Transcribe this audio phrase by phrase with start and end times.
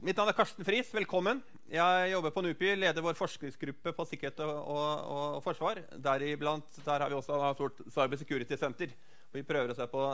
[0.00, 0.88] Mitt navn er Karsten Friis.
[0.96, 1.42] Velkommen.
[1.68, 5.02] Jeg jobber på NUPI, leder vår forskningsgruppe på sikkerhet og, og,
[5.36, 5.82] og forsvar.
[6.00, 8.94] Deriblant, der har vi også et stort Cyber Security Center.
[9.36, 10.06] Vi prøver å se på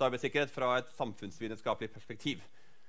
[0.00, 2.42] cybersikkerhet fra et samfunnsvitenskapelig perspektiv.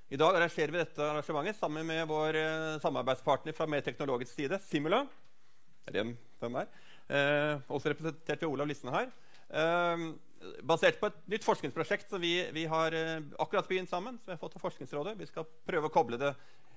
[0.10, 4.58] I dag arrangerer vi dette arrangementet sammen med vår eh, samarbeidspartner fra mer teknologisk side,
[4.66, 5.04] Simula.
[5.86, 6.08] Er det
[6.42, 6.74] den der.
[7.14, 9.14] Eh, også representert ved Olav Lissen her.
[9.54, 10.10] Eh,
[10.64, 14.18] basert på et nytt forskningsprosjekt som vi, vi har eh, akkurat begynt sammen.
[14.18, 15.16] som Vi har fått av Forskningsrådet.
[15.20, 16.34] Vi skal prøve å koble det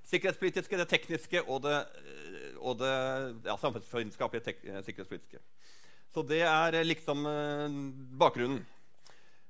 [0.06, 2.92] sikkerhetspolitiske, det tekniske og det, eh, og det
[3.46, 5.42] ja, samfunnsvitenskapelige eh, sikkerhetspolitiske.
[6.14, 7.26] Så det er liksom
[8.16, 8.62] bakgrunnen.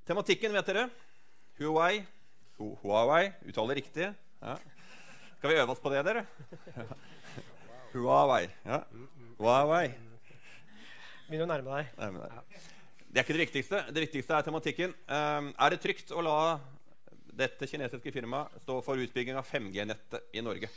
[0.07, 0.87] Tematikken vet dere.
[1.61, 2.01] Huawei.
[2.59, 3.21] Huawei.
[3.47, 4.09] Uttaler riktig.
[4.41, 4.57] Ja.
[5.37, 6.25] Skal vi øve oss på det, dere?
[7.93, 8.49] Huawei.
[8.67, 8.81] Ja.
[9.39, 9.85] Huawei.
[11.29, 11.95] Begynner å nærme deg.
[12.01, 12.66] Nærme men
[13.17, 13.79] det, er ikke det viktigste.
[13.89, 14.91] Det viktigste er tematikken.
[15.09, 16.35] Um, er det trygt å la
[17.37, 20.69] dette kinesiske firmaet stå for utbygging av 5G-nettet i Norge?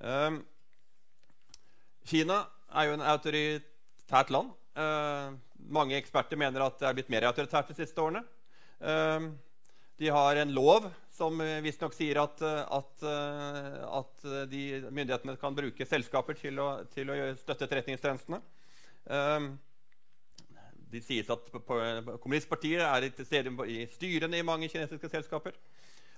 [0.00, 0.38] Um,
[2.08, 2.38] Kina
[2.72, 4.56] er jo en autoritært land.
[4.72, 5.36] Uh,
[5.68, 8.24] mange eksperter mener at det er blitt mer autoritært de siste årene.
[10.00, 14.30] De har en lov som uh, visstnok sier at, uh, at, uh, at
[14.88, 18.40] myndighetene kan bruke selskaper til å, til å støtte etterretningstjenestene.
[19.04, 19.58] Um,
[20.90, 21.50] det sies at
[22.22, 25.56] kommunistpartiet er til stede i styrene i mange kinesiske selskaper.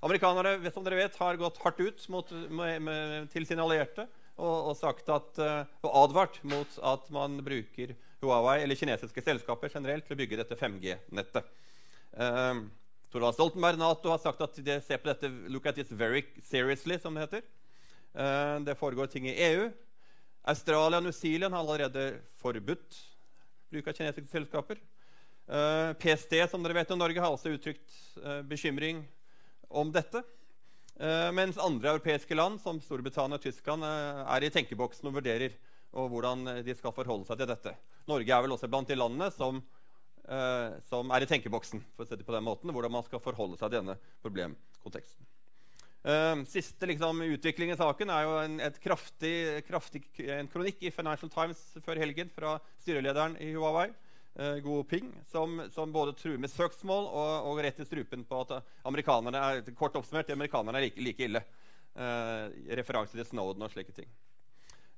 [0.02, 4.08] Amerikanere som dere vet, har gått hardt ut mot, med, med, til sine allierte
[4.40, 10.06] og, og, at, eh, og advart mot at man bruker Huawei eller kinesiske selskaper generelt
[10.06, 11.46] til å bygge dette 5G-nettet.
[12.12, 12.66] Um,
[13.12, 16.98] Thorvald Stoltenberg, Nato, har sagt at de ser på dette look at this very seriously,
[17.02, 17.42] som det heter.
[18.14, 19.70] Uh, det foregår ting i EU.
[20.48, 22.06] Australia og New Zealand har allerede
[22.40, 22.98] forbudt
[23.72, 24.80] bruk av kinesiske selskaper.
[25.48, 29.02] Eh, PST som dere vet i Norge, har også uttrykt eh, bekymring
[29.68, 30.22] om dette.
[31.00, 35.56] Eh, mens andre europeiske land, som Storbritannia og Tyskland, er i tenkeboksen og vurderer
[35.92, 37.74] og hvordan de skal forholde seg til dette.
[38.08, 39.58] Norge er vel også blant de landene som,
[40.88, 43.68] som er i tenkeboksen for å det på den måten, hvordan man skal forholde seg
[43.68, 45.28] til denne problemkonteksten.
[46.02, 49.34] Eh, siste liksom, utvikling i saken er jo en, kraftig,
[49.68, 50.00] kraftig,
[50.34, 53.92] en kronikk i Financial Times før helgen fra styrelederen i Huawei,
[54.40, 58.40] uh, Guo Ping, som, som både truer med søksmål og, og rett i strupen på
[58.42, 58.56] at
[58.88, 61.44] amerikanerne er kort oppsummert, amerikanerne er like, like ille.
[61.92, 64.08] Uh, referanse til Snowden og slike ting.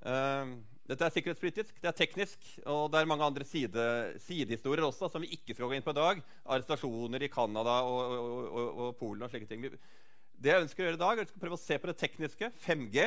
[0.07, 0.55] Uh,
[0.89, 3.85] dette er sikkerhetspolitisk, det er teknisk, og det er mange andre side,
[4.25, 6.25] sidehistorier også som vi ikke skal gå inn på i dag.
[6.47, 9.67] Arrestasjoner i Canada og, og, og, og Polen og slike ting.
[9.67, 9.75] Vi-
[10.41, 12.51] Det jeg ønsker å gjøre i dag, er skal prøve å se på det tekniske,
[12.67, 13.07] 5G.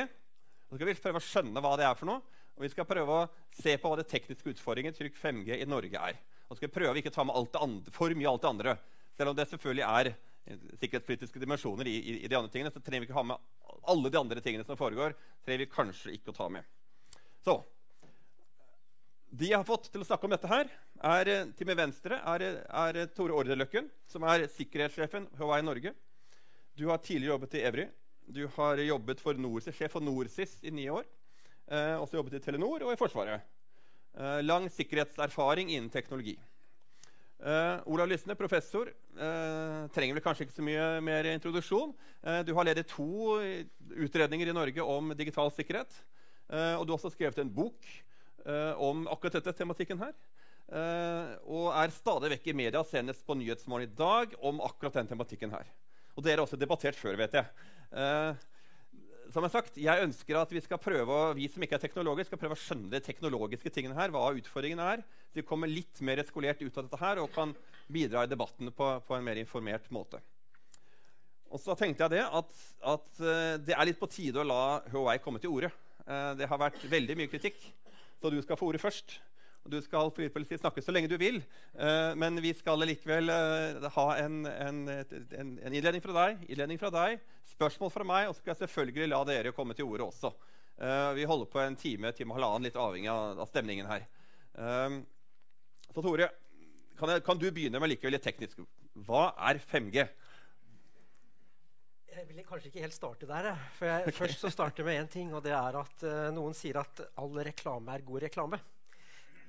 [0.68, 2.38] Og så skal vi prøve å skjønne hva det er for noe.
[2.58, 6.00] Og vi skal prøve å se på hva det tekniske utfordringen til 5G i Norge
[6.10, 6.18] er.
[6.48, 8.42] Og så skal vi prøve å ikke ta med alt det andre, for mye alt
[8.42, 8.74] det andre.
[9.18, 12.82] Selv om det selvfølgelig er eh, sikkerhetspolitiske dimensjoner i, i, i de andre tingene, så
[12.82, 15.14] trenger vi ikke ha med alle de andre tingene som foregår.
[15.44, 16.66] trenger vi kanskje ikke å ta med.
[17.44, 17.60] Så
[19.28, 20.70] De jeg har fått til å snakke om dette her,
[21.04, 25.92] er eh, til min venstre er, er Tore Orderløkken, som er sikkerhetssjefen Huawei Norge.
[26.78, 27.84] Du har tidligere jobbet i Evry.
[28.30, 31.06] Du har jobbet for Norsis, sjef for Norsis i ni år.
[31.66, 33.42] Eh, også jobbet i Telenor og i Forsvaret.
[34.14, 36.36] Eh, lang sikkerhetserfaring innen teknologi.
[37.42, 38.92] Eh, Olav Lysne, professor.
[38.92, 41.96] Eh, trenger vel kanskje ikke så mye mer introduksjon.
[42.22, 43.40] Eh, du har ledet to
[43.98, 45.98] utredninger i Norge om digital sikkerhet.
[46.46, 47.90] Eh, og du har også skrevet en bok
[48.46, 50.14] eh, om akkurat dette tematikken her.
[50.70, 55.10] Eh, og er stadig vekk i media, senest på Nyhetsmorgen i dag, om akkurat den
[55.16, 55.66] tematikken her.
[56.18, 57.46] Og dere har også debattert før, vet jeg.
[57.94, 58.34] Uh,
[59.30, 62.26] som jeg, sagt, jeg ønsker at vi skal prøve å, vi som ikke er teknologer,
[62.26, 65.04] skal prøve å skjønne de teknologiske tingene her, hva utfordringene er.
[65.28, 67.52] Så vi kommer litt mer skolert ut av dette her og kan
[67.92, 70.20] bidra i debatten på, på en mer informert måte.
[71.48, 72.64] Og så tenkte jeg det at,
[72.94, 74.62] at eh, det er litt på tide å la
[74.92, 75.70] Huawei komme til orde.
[76.04, 77.60] Eh, det har vært veldig mye kritikk,
[78.20, 79.16] så du skal få ordet først.
[79.66, 80.10] Og du skal
[80.48, 81.42] si snakke så lenge du vil,
[81.76, 86.80] eh, men vi skal likevel eh, ha en, en, en, en innledning, fra deg, innledning
[86.80, 87.18] fra deg,
[87.52, 90.30] spørsmål fra meg, og så skal jeg selvfølgelig la dere komme til ordet også.
[90.78, 94.06] Eh, vi holder på en time, time og halvannen, litt avhengig av, stemningen her.
[95.88, 96.30] Så Tore,
[96.98, 98.64] kan, jeg, kan du begynne med likevel litt teknisk?
[99.06, 100.06] Hva er 5G?
[102.08, 103.52] Jeg vil kanskje ikke helt starte der.
[103.52, 103.68] jeg.
[103.76, 107.04] For jeg først så starter med én ting, og det er at noen sier at
[107.20, 108.64] all reklame er god reklame.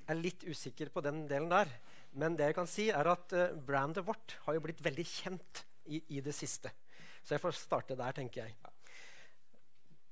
[0.09, 1.69] Er litt usikker på den delen der.
[2.17, 5.63] Men det jeg kan si er at eh, brandet vårt har jo blitt veldig kjent
[5.85, 6.71] i, i det siste.
[7.21, 8.55] Så jeg får starte der, tenker jeg.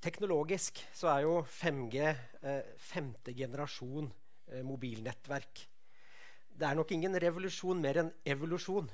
[0.03, 4.11] Teknologisk så er jo 5G eh, femte generasjon
[4.51, 5.63] eh, mobilnettverk.
[6.57, 8.89] Det er nok ingen revolusjon mer enn evolusjon.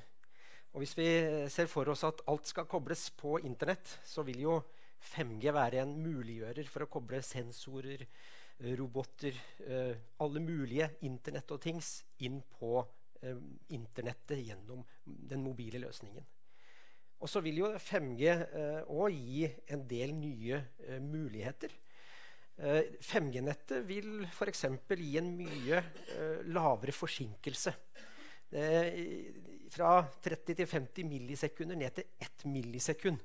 [0.73, 1.09] Og hvis vi
[1.53, 4.55] ser for oss at alt skal kobles på Internett, så vil jo
[5.03, 8.07] 5G være en muliggjører for å koble sensorer,
[8.59, 9.35] roboter,
[9.67, 12.77] eh, alle mulige Internett og tings inn på
[13.21, 13.37] eh,
[13.75, 16.25] internettet gjennom den mobile løsningen.
[17.23, 18.33] Og så vil jo 5G
[18.91, 20.59] òg eh, gi en del nye
[21.03, 21.71] muligheter.
[22.53, 24.65] 5G-nettet eh, vil f.eks.
[24.93, 25.83] gi en mye
[26.53, 27.73] lavere forsinkelse.
[29.73, 33.17] Fra 30 til 50 millisekunder ned til 1 millisekund.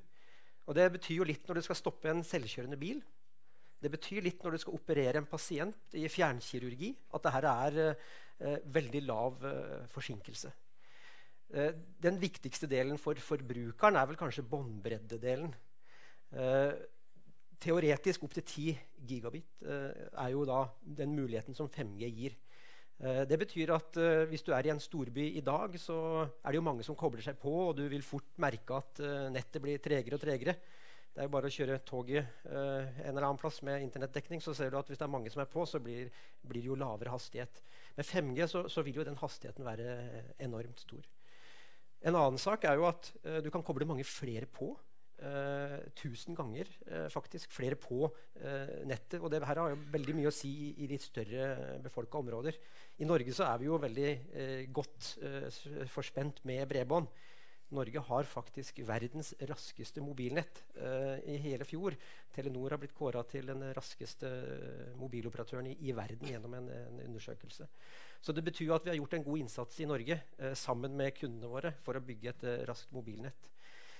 [0.65, 3.03] Og det betyr jo litt når du skal stoppe en selvkjørende bil.
[3.79, 7.79] Det betyr litt når du skal operere en pasient i fjernkirurgi, at det her er
[7.89, 9.45] uh, veldig lav
[9.91, 10.51] forsinkelse.
[11.49, 15.49] den viktigste delen for forbrukeren er vel kanskje båndbreddedelen.
[16.29, 16.75] Uh,
[17.59, 18.77] teoretisk opp til 10
[19.09, 20.63] gigabit uh, er jo da
[20.99, 22.37] den muligheten som 5G gir.
[22.99, 26.51] Uh, det betyr at uh, hvis du er i en storby i dag, så er
[26.51, 29.03] det jo mange som kobler seg på, og du vil fort merke at
[29.33, 30.55] nettet blir tregere og tregere.
[31.19, 34.69] Det er jo bare å kjøre toget en eller annen plass med internettdekning, så ser
[34.71, 36.07] du at hvis det er mange som er på, så blir,
[36.47, 37.59] blir det jo lavere hastighet.
[37.97, 39.97] Med 5G så, så, vil jo den hastigheten være
[40.39, 41.03] enormt stor.
[42.07, 43.11] En annen sak er jo at
[43.43, 44.71] du kan koble mange flere på.
[45.19, 47.51] 1000 tusen ganger, uh, faktisk.
[47.51, 49.19] Flere på uh, nettet.
[49.19, 52.55] Og det her har jo veldig mye å si i, i de større befolka områder.
[53.03, 54.13] I Norge så er vi jo veldig
[54.71, 55.17] godt
[55.91, 57.11] forspent med bredbånd.
[57.75, 60.63] Norge har faktisk verdens raskeste mobilnett
[61.29, 61.95] i hele fjor.
[62.33, 64.29] Telenor har blitt kåra til den raskeste
[64.97, 67.67] mobiloperatøren i, i verden gjennom en, en, undersøkelse.
[68.21, 70.17] Så det betyr at vi har gjort en god innsats i Norge
[70.57, 73.51] sammen med kundene våre for å bygge et raskt mobilnett.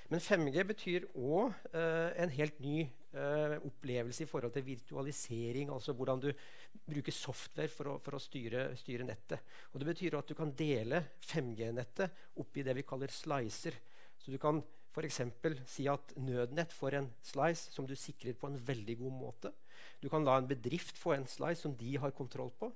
[0.09, 5.69] Men 5G betyr òg eh, en helt ny eh, opplevelse i forhold til virtualisering.
[5.69, 6.31] Altså hvordan du
[6.89, 9.45] bruker software for å, for å styre, styre, nettet.
[9.69, 13.77] Og det betyr at du kan dele 5G-nettet opp i det vi kaller slicer.
[14.17, 15.21] Så du kan f.eks.
[15.69, 19.53] si at Nødnett får en slice som du sikrer på en veldig god måte.
[20.01, 22.71] Du kan la en bedrift få en slice som de har kontroll på.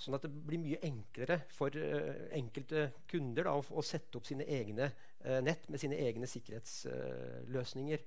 [0.00, 4.24] Sånn at det blir mye enklere for uh, enkelte kunder da, å, å, sette opp
[4.28, 4.88] sine egne
[5.26, 8.04] uh, nett med sine egne sikkerhetsløsninger.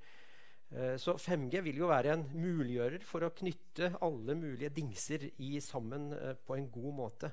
[0.74, 5.60] Uh, så 5G vil jo være en muliggjører for å knytte alle mulige dingser i
[5.62, 6.10] sammen
[6.48, 7.30] på en god måte.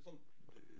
[0.00, 0.16] Sånn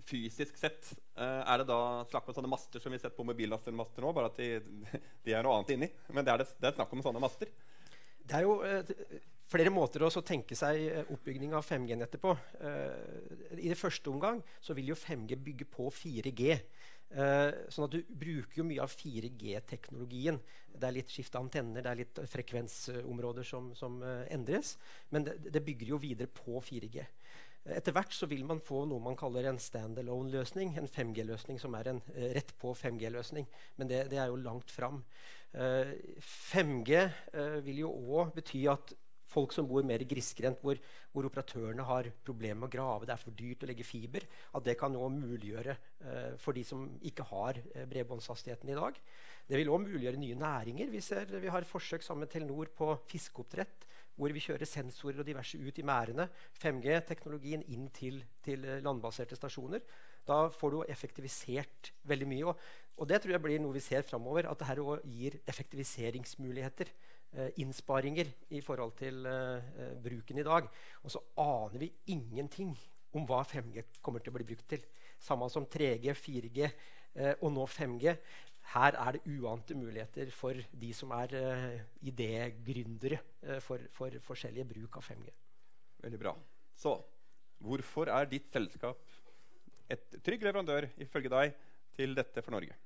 [0.09, 0.89] fysisk sett,
[1.21, 4.15] er det da snakk om sånne master som vi har sett på mobillastermaster nå?
[4.17, 4.55] Bare at de,
[5.27, 5.91] de, er noe annet inni.
[6.09, 7.53] Men det er, det, det er snakk om sånne master?
[8.25, 8.57] Det er jo
[9.51, 12.33] flere måter å tenke seg eh, oppbygging av 5G-nettet på.
[12.61, 16.57] Uh, I det første omgang så vil jo 5G bygge på 4G.
[17.11, 20.39] Uh, eh, sånn at Du bruker jo mye av 4G-teknologien.
[20.71, 24.77] Det er litt skift antenner, det er litt frekvensområder som, som uh, endres.
[25.11, 27.03] Men det, det, bygger jo videre på 4G.
[27.75, 30.73] Etter hvert så vil man få noe man kaller en standalone-løsning.
[30.79, 31.99] En 5G-løsning som er en
[32.33, 33.45] rett på 5G-løsning.
[33.77, 35.03] Men det, det, er jo langt fram.
[35.51, 37.03] 5G
[37.67, 38.95] vil jo òg bety at
[39.31, 40.79] folk som bor mer grisgrendt, hvor,
[41.13, 44.25] hvor, operatørene har problemer med å grave, det er for dyrt å legge fiber,
[44.57, 48.99] at det kan nå muliggjøre eh, for de som ikke har eh, bredbåndshastigheten i dag.
[49.47, 50.91] Det vil òg muliggjøre nye næringer.
[50.91, 53.87] Vi, ser, vi har forsøk sammen med Telenor på fiskeoppdrett,
[54.19, 56.27] hvor vi kjører sensorer og diverse ut i merdene.
[56.61, 59.81] 5G-teknologien inn til, til, landbaserte stasjoner.
[60.27, 62.51] Da får du effektivisert veldig mye.
[62.51, 62.65] Og,
[63.01, 66.91] og det tror jeg blir noe vi ser framover, at dette gir effektiviseringsmuligheter.
[67.31, 70.65] Eh, innsparinger i forhold til eh, eh, bruken i dag.
[71.05, 72.73] Og så aner vi ingenting
[73.15, 74.83] om hva 5G kommer til å bli brukt til.
[75.15, 76.67] Samme som 3G, 4G
[77.43, 78.13] og nå 5G.
[78.71, 83.19] Her er det uante muligheter for de som er uh, idégründere
[83.59, 85.33] for, for, forskjellige bruk av 5G.
[86.05, 86.33] Veldig bra.
[86.79, 86.95] Så
[87.59, 89.03] hvorfor er ditt selskap
[89.91, 91.59] et trygg leverandør ifølge deg
[91.99, 92.79] til dette for Norge?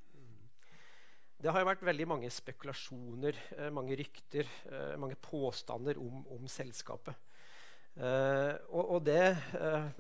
[1.46, 6.48] Det har jo vært veldig mange spekulasjoner, eh, mange rykter, eh, mange påstander om, om
[6.50, 7.14] selskapet.
[7.96, 9.38] Uh, og, og, det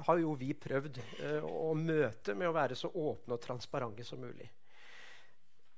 [0.03, 0.97] har jo vi prøvd
[1.47, 4.49] å møte med å være så åpne og transparente som mulig.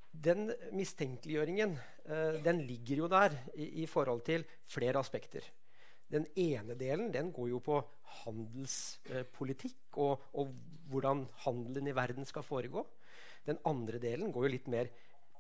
[0.10, 1.76] Den mistenkeliggjøringen
[2.42, 5.46] den ligger jo der i, i, forhold til flere aspekter.
[6.10, 7.78] Den ene delen den går jo på
[8.24, 10.58] handelspolitikk og, og
[10.90, 12.82] hvordan handelen i verden skal foregå.
[13.46, 14.90] Den andre delen går jo litt mer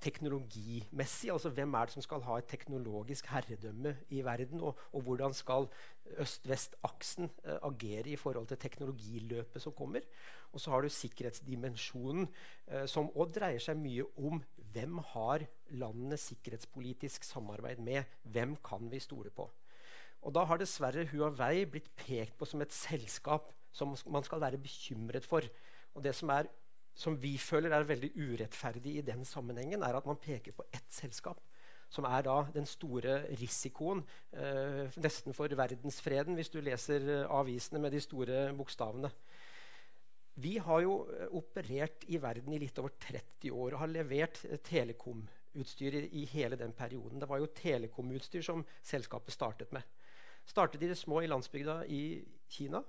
[0.01, 1.31] teknologimessig.
[1.31, 4.61] altså Hvem er det som skal ha et teknologisk herredømme i verden?
[4.61, 5.67] Og, og hvordan skal
[6.17, 10.05] øst-vest-aksen eh, agere i forhold til teknologiløpet som kommer?
[10.53, 12.27] Og så har du sikkerhetsdimensjonen,
[12.67, 14.41] eh, som òg dreier seg mye om
[14.73, 18.03] hvem har landene sikkerhetspolitisk samarbeid med?
[18.23, 19.49] Hvem kan vi stole på?
[20.21, 24.59] Og da har dessverre Huawei blitt pekt på som et selskap som man skal være
[24.61, 25.45] bekymret for.
[25.93, 26.49] Og det som er
[26.97, 30.89] som vi føler er veldig urettferdig i den sammenhengen, er at man peker på ett
[30.93, 31.41] selskap
[31.93, 34.01] som er da den store risikoen
[34.35, 39.11] eh, nesten for verdensfreden, hvis du leser eh, avisene med de store bokstavene.
[40.43, 44.43] Vi har jo eh, operert i verden i litt over 30 år og har levert
[44.49, 47.21] eh, telekomutstyr i, i hele den perioden.
[47.21, 49.87] Det var jo telekomutstyr som selskapet startet med.
[50.47, 52.03] Startet i det små i landsbygda i
[52.51, 52.83] Kina.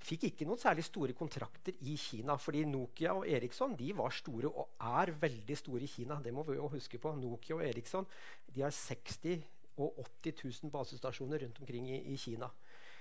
[0.00, 2.36] Fikk ikke noen særlig store kontrakter i Kina.
[2.36, 6.20] fordi Nokia og Eriksson de var store og er veldig store i Kina.
[6.24, 7.14] Det må vi jo huske på.
[7.14, 8.06] Nokia og Eriksson
[8.54, 9.42] de har 60
[9.80, 12.48] og 80 000 basestasjoner rundt omkring i, i Kina.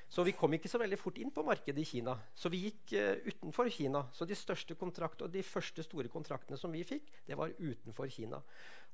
[0.09, 2.15] Så vi kom ikke så veldig fort inn på markedet i Kina.
[2.33, 4.07] Så vi gikk uh, utenfor Kina.
[4.11, 8.09] Så de største kontrakt og de første store kontraktene som vi fikk, det var utenfor
[8.09, 8.41] Kina.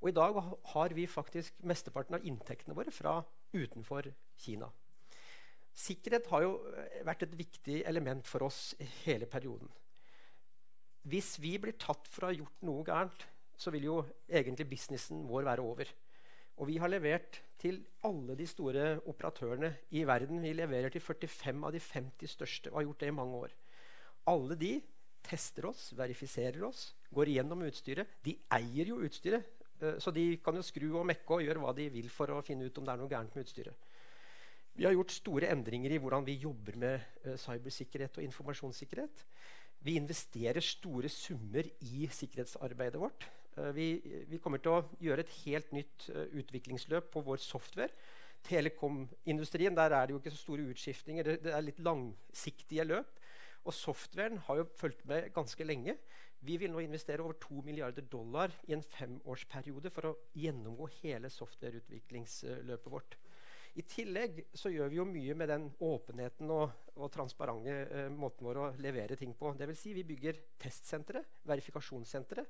[0.03, 0.35] Og i dag
[0.75, 3.21] har vi faktisk mesteparten av inntektene våre fra
[3.55, 4.11] utenfor
[4.43, 4.67] Kina.
[5.75, 9.67] Sikkerhet har jo eh, vært et viktig element for oss hele perioden.
[11.05, 15.25] Hvis vi blir tatt for å ha gjort noe gærent, så vil jo egentlig businessen
[15.29, 15.91] vår være over.
[16.55, 20.41] Og vi har levert til alle de store operatørene i verden.
[20.43, 23.55] Vi leverer til 45 av de 50 største og har gjort det i mange år.
[24.31, 24.73] Alle de
[25.25, 28.17] tester oss, verifiserer oss, går igjennom utstyret.
[28.23, 29.47] De eier jo utstyret,
[29.81, 32.43] eh, så de kan jo skru og mekke og gjøre hva de vil for å
[32.45, 33.91] finne ut om det er noe gærent med utstyret.
[34.75, 39.23] Vi har gjort store endringer i hvordan vi jobber med uh, cybersikkerhet og informasjonssikkerhet.
[39.87, 43.23] Vi investerer store summer i sikkerhetsarbeidet vårt.
[43.55, 43.87] Uh, vi,
[44.27, 47.95] vi, kommer til å gjøre et helt nytt uh, utviklingsløp på vår software.
[48.45, 51.31] Telekomindustrien der er det jo ikke så store utskiftninger.
[51.45, 53.15] Det er litt langsiktige løp.
[53.65, 55.95] Og softwaren har jo fulgt med ganske lenge.
[56.45, 61.31] Vi vil nå investere over 2 milliarder dollar i en femårsperiode for å gjennomgå hele
[61.31, 63.15] softwareutviklingsløpet vårt.
[63.75, 68.47] I tillegg så gjør vi jo mye med den åpenheten og, og transparente eh, måten
[68.47, 69.51] vår å levere ting på.
[69.59, 72.45] Det vil si, vi bygger testsentre, verifikasjonssentre,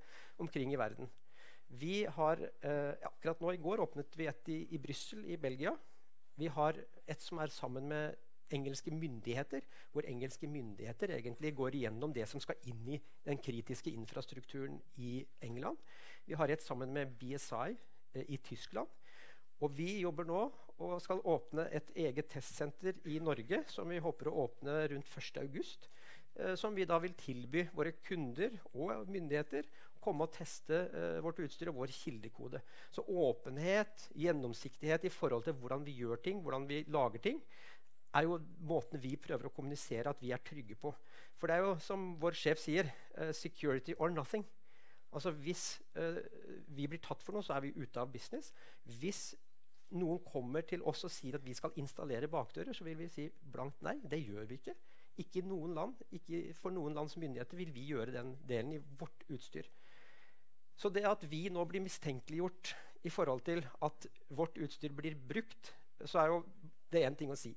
[0.46, 1.10] omkring i verden.
[1.82, 5.74] Vi har, eh, akkurat nå I går åpnet vi et i, i Brussel i Belgia.
[6.38, 6.78] Vi har
[7.08, 8.22] et som er sammen med
[8.54, 13.90] engelske myndigheter, hvor engelske myndigheter egentlig går igjennom det som skal inn i den kritiske
[13.90, 15.82] infrastrukturen i England.
[16.26, 17.74] Vi har et sammen med BSI
[18.14, 18.88] eh, i Tyskland.
[19.64, 20.42] Og vi jobber nå
[20.84, 25.90] og skal åpne et eget testsenter i Norge som vi håper å åpne rundt 1.8.
[26.36, 29.68] Eh, som vi da vil tilby våre kunder og myndigheter
[30.04, 32.62] komme og teste eh, vårt utstyr og vår kildekode.
[32.94, 37.40] Så åpenhet, gjennomsiktighet i forhold til hvordan vi gjør ting, hvordan vi lager ting,
[38.16, 40.92] er jo måten vi prøver å kommunisere at vi er trygge på.
[41.40, 44.46] For det er jo som vår sjef sier, uh, 'security or nothing'.
[45.12, 46.22] Altså Hvis uh,
[46.68, 48.54] vi blir tatt for noe, så er vi ute av business.
[48.84, 49.36] Hvis
[49.94, 53.28] noen kommer til oss og sier at vi skal installere bakdører, så vil vi si
[53.30, 53.98] blankt nei.
[54.02, 54.76] Det gjør vi ikke.
[55.22, 59.24] Ikke noen land, ikke for noen lands myndigheter vil vi gjøre den delen i vårt
[59.32, 59.70] utstyr.
[60.76, 62.74] Så det at vi nå blir mistenkeliggjort
[63.08, 65.72] i forhold til at vårt utstyr blir brukt,
[66.04, 66.42] så er jo
[66.92, 67.54] det én ting å si.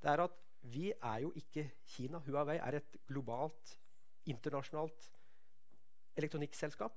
[0.00, 2.22] Det er at vi er jo ikke Kina.
[2.24, 3.74] Huawei er et globalt,
[4.24, 5.10] internasjonalt
[6.16, 6.96] elektronikkselskap.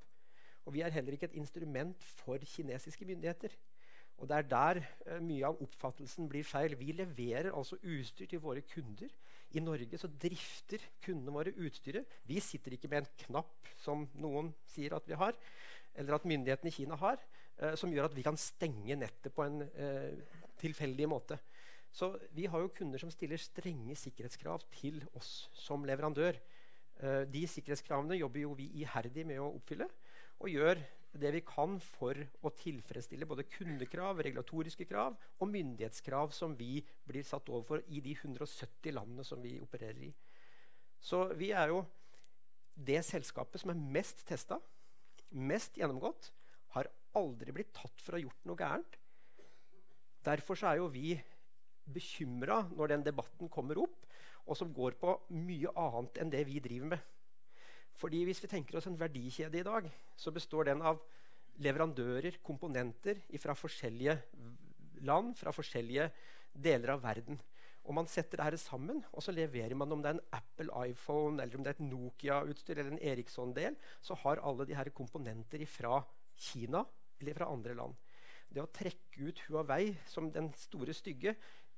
[0.68, 3.52] Og vi er heller ikke et instrument for kinesiske myndigheter.
[4.18, 6.76] Og Det er der uh, mye av oppfattelsen blir feil.
[6.80, 9.12] Vi leverer altså utstyr til våre kunder.
[9.56, 12.08] I Norge så drifter kundene våre utstyret.
[12.28, 15.38] Vi sitter ikke med en knapp som noen sier at vi har,
[15.96, 17.22] eller at myndighetene i Kina har,
[17.62, 21.38] uh, som gjør at vi kan stenge nettet på en uh, tilfeldig måte.
[21.94, 26.36] Så vi har jo kunder som stiller strenge sikkerhetskrav til oss som leverandør.
[27.32, 29.86] de sikkerhetskravene jobber jo vi iherdig med å oppfylle
[30.42, 30.82] og gjør
[31.20, 37.26] det vi kan for å tilfredsstille både kundekrav, regulatoriske krav og myndighetskrav som vi blir
[37.28, 40.12] satt overfor i de 170 landene som vi opererer i.
[41.00, 41.84] Så vi er jo
[42.78, 44.60] det selskapet som er mest testa,
[45.34, 46.32] mest gjennomgått,
[46.76, 48.98] har aldri blitt tatt for å ha gjort noe gærent.
[50.28, 51.16] Derfor er jo vi
[51.88, 54.04] bekymra når den debatten kommer opp,
[54.48, 57.14] og som går på mye annet enn det vi driver med.
[57.98, 61.02] Fordi Hvis vi tenker oss en verdikjede i dag, så består den av
[61.58, 64.18] leverandører, komponenter fra forskjellige
[65.02, 66.12] land, fra forskjellige
[66.54, 67.40] deler av verden.
[67.88, 71.42] Og Man setter dette sammen, og så leverer man om det er en Apple iPhone,
[71.42, 75.64] eller om det er et Nokia-utstyr eller en Eriksson-del, så har alle de her komponenter
[75.66, 76.02] fra
[76.36, 76.84] Kina
[77.22, 77.96] eller fra andre land.
[78.52, 81.34] Det å trekke ut Huawei som den store stygge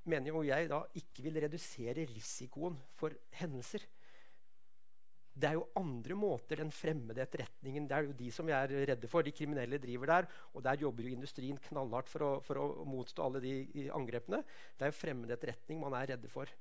[0.10, 3.86] mener jo jeg da ikke vil redusere risikoen for hendelser.
[5.40, 8.74] Det er jo andre måter den fremmede etterretningen Det er jo de som vi er
[8.90, 9.24] redde for.
[9.24, 10.28] De kriminelle driver der.
[10.54, 14.42] Og der jobber jo industrien knallhardt for å, for å motstå alle de angrepene.
[14.76, 16.52] Det er jo fremmed etterretning man er redde for.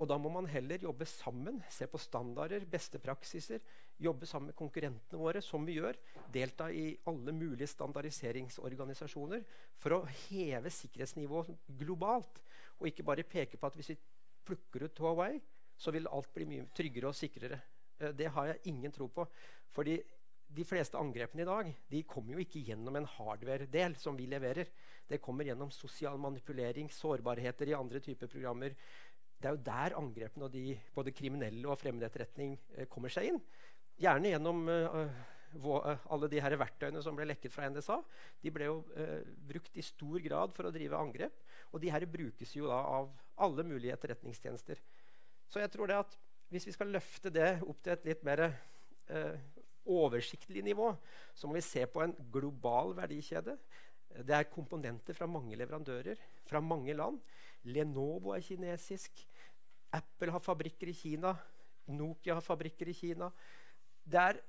[0.00, 3.60] Og da må man heller jobbe sammen, se på standarder, beste praksiser.
[4.00, 5.98] Jobbe sammen med konkurrentene våre, som vi gjør.
[6.32, 9.44] Delta i alle mulige standardiseringsorganisasjoner
[9.80, 12.40] for å heve sikkerhetsnivået globalt.
[12.80, 14.00] Og ikke bare peke på at hvis vi
[14.48, 15.34] plukker ut Huawei,
[15.80, 17.60] så vil alt bli mye tryggere og sikrere.
[18.00, 19.26] Eh, det har jeg ingen tro på.
[19.74, 19.98] Fordi
[20.50, 24.72] de fleste angrepene i dag de kommer jo ikke gjennom en hardware-del som vi leverer.
[25.06, 28.74] Det kommer gjennom sosial manipulering, sårbarheter i andre typer programmer.
[29.40, 33.30] Det er jo der angrepene og de både kriminelle og fremmed etterretning eh, kommer seg
[33.30, 33.42] inn.
[34.00, 37.98] Gjerne gjennom uh, alle de her verktøyene som ble lekket fra NSA.
[38.40, 41.42] De ble jo uh, brukt i stor grad for å drive angrep.
[41.70, 43.10] Og de her brukes jo da av
[43.44, 44.80] alle mulige etterretningstjenester.
[45.52, 46.16] Så jeg tror det at
[46.50, 49.36] hvis vi skal løfte det opp til et litt mer eh,
[49.90, 50.90] oversiktlig nivå,
[51.34, 53.56] så må vi se på en global verdikjede.
[54.26, 56.18] Det er komponenter fra mange leverandører
[56.50, 57.20] fra mange land.
[57.70, 59.22] Lenovo er kinesisk.
[59.94, 61.34] Apple har fabrikker i Kina.
[61.90, 63.30] Nokia har fabrikker i Kina.
[64.02, 64.40] Det er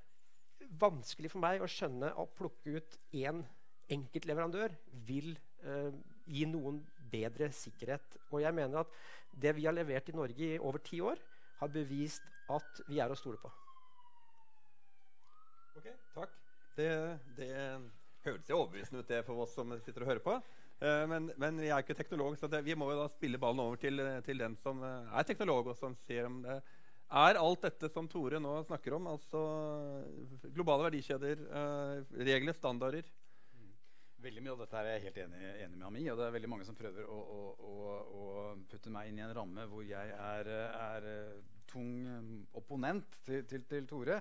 [0.82, 3.44] vanskelig for meg å skjønne å plukke ut én
[3.92, 4.74] enkeltleverandør
[5.08, 5.34] vil
[5.66, 5.92] eh,
[6.26, 6.80] gi noen
[7.12, 8.18] bedre sikkerhet.
[8.32, 8.94] Og jeg mener at
[9.32, 11.20] det vi har levert i Norge i over ti år,
[11.62, 13.52] har bevist at vi er å stole på.
[15.78, 16.34] Ok, takk.
[16.76, 16.90] Det,
[17.38, 17.52] det
[18.26, 20.36] høres jo overbevisende ut det for oss som sitter og hører på.
[20.82, 23.62] Uh, men, men, vi er ikke teknolog, så det, vi må jo da spille ballen
[23.62, 26.58] over til, til den som uh, er teknolog, og som sier om det.
[27.12, 29.42] Er alt dette som Tore nå snakker om, altså
[30.56, 33.06] globale verdikjeder, uh, regler, standarder?
[34.22, 36.04] Veldig mye av dette er jeg helt enig, enig, med ham i.
[36.12, 37.76] Og det er veldig mange som prøver å, å, å,
[38.22, 38.26] å
[38.70, 41.08] putte meg inn i en ramme hvor jeg er, er
[41.72, 41.92] tung
[42.58, 44.20] opponent til, til, til Tore.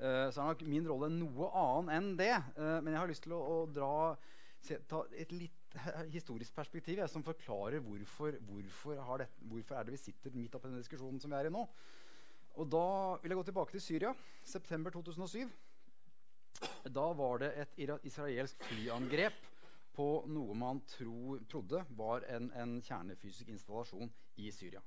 [0.00, 2.32] Uh, så er nok min rolle noe annen enn det.
[2.56, 3.90] Uh, men jeg har lyst til å, å dra,
[4.62, 5.56] se, ta et litt
[6.10, 10.70] historisk perspektiv jeg, som forklarer hvorfor, hvorfor, det, hvorfor, er det vi sitter midt oppi
[10.70, 11.66] den diskusjonen som vi er i nå.
[12.58, 12.86] Og Da
[13.22, 14.14] vil jeg gå tilbake til Syria.
[14.44, 15.44] September 2007.
[16.90, 19.36] Da var det et israelsk flyangrep
[19.96, 24.82] på noe man tro, trodde var en, en kjernefysisk installasjon i Syria.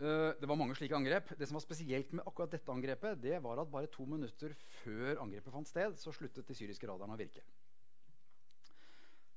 [0.00, 1.34] Uh, det var mange slike angrep.
[1.36, 5.20] Det som var spesielt med akkurat dette angrepet, det var at bare to minutter før
[5.20, 7.44] angrepet fant sted, så sluttet de syriske radarene å virke.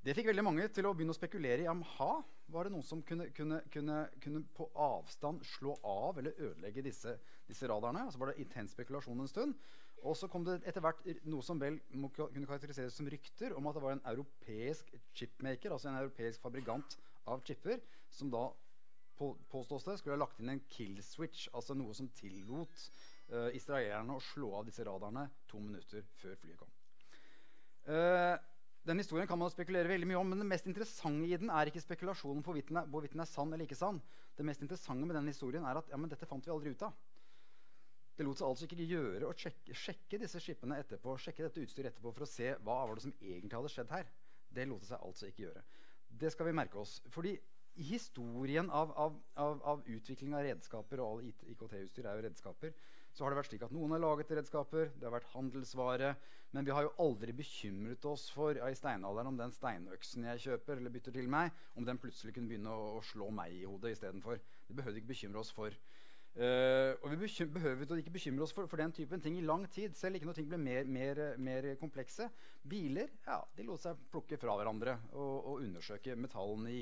[0.03, 2.13] Det fikk veldig mange til å begynne å spekulere i om ha,
[2.51, 7.15] var det noen som kunne, kunne, kunne, kunne, på avstand slå av eller ødelegge disse,
[7.47, 8.09] disse radarene.
[8.11, 9.55] Så var det intens spekulasjon en stund.
[10.03, 10.99] Og så kom det etter hvert
[11.31, 15.91] noe som vel kunne karakteriseres som rykter om at det var en europeisk chipmaker, altså
[15.91, 16.97] en europeisk fabrikant
[17.31, 17.79] av chipper,
[18.11, 18.49] som da
[19.17, 22.87] på, påstås det, skulle ha lagt inn en kill switch, altså noe som tillot
[23.31, 26.73] uh, israelerne å slå av disse radarene to minutter før flyet kom.
[27.87, 28.35] Uh,
[28.83, 31.71] den historien kan man spekulere veldig mye om, men det mest interessante i den er
[31.71, 34.01] ikke spekulasjonen på hvorvidt den er, sann eller ikke sann.
[34.35, 36.97] Det mest interessante med den historien er at ja, dette fant vi aldri ut av.
[38.13, 41.93] Det lot seg altså ikke gjøre å sjekke, sjekke disse skipene etterpå, sjekke dette utstyret
[41.93, 44.11] etterpå for å se hva var det som egentlig hadde skjedd her.
[44.53, 45.63] Det lot seg altså ikke gjøre.
[46.21, 46.99] Det skal vi merke oss.
[47.13, 47.33] Fordi
[47.81, 52.75] i historien av, av, av, av, utvikling av redskaper, og all IKT-utstyr er jo redskaper,
[53.13, 56.13] så har det vært slik at noen har laget redskaper, det har vært handelsvare,
[56.53, 60.43] men vi har jo aldri bekymret oss for ja, i steinalderen om den steinøksen jeg
[60.45, 63.65] kjøper eller bytter til meg, om den plutselig kunne begynne å, å slå meg i
[63.65, 64.41] hodet istedenfor.
[64.67, 65.73] Det behøvde ikke bekymre oss for.
[66.33, 69.93] Uh, og vi behøver ikke bekymre oss for, for, den typen ting i lang tid.
[69.93, 72.25] Selv ikke når ting ble mer, mer, mer komplekse.
[72.65, 76.81] Biler ja, de lot seg plukke fra hverandre og, og undersøke metallene i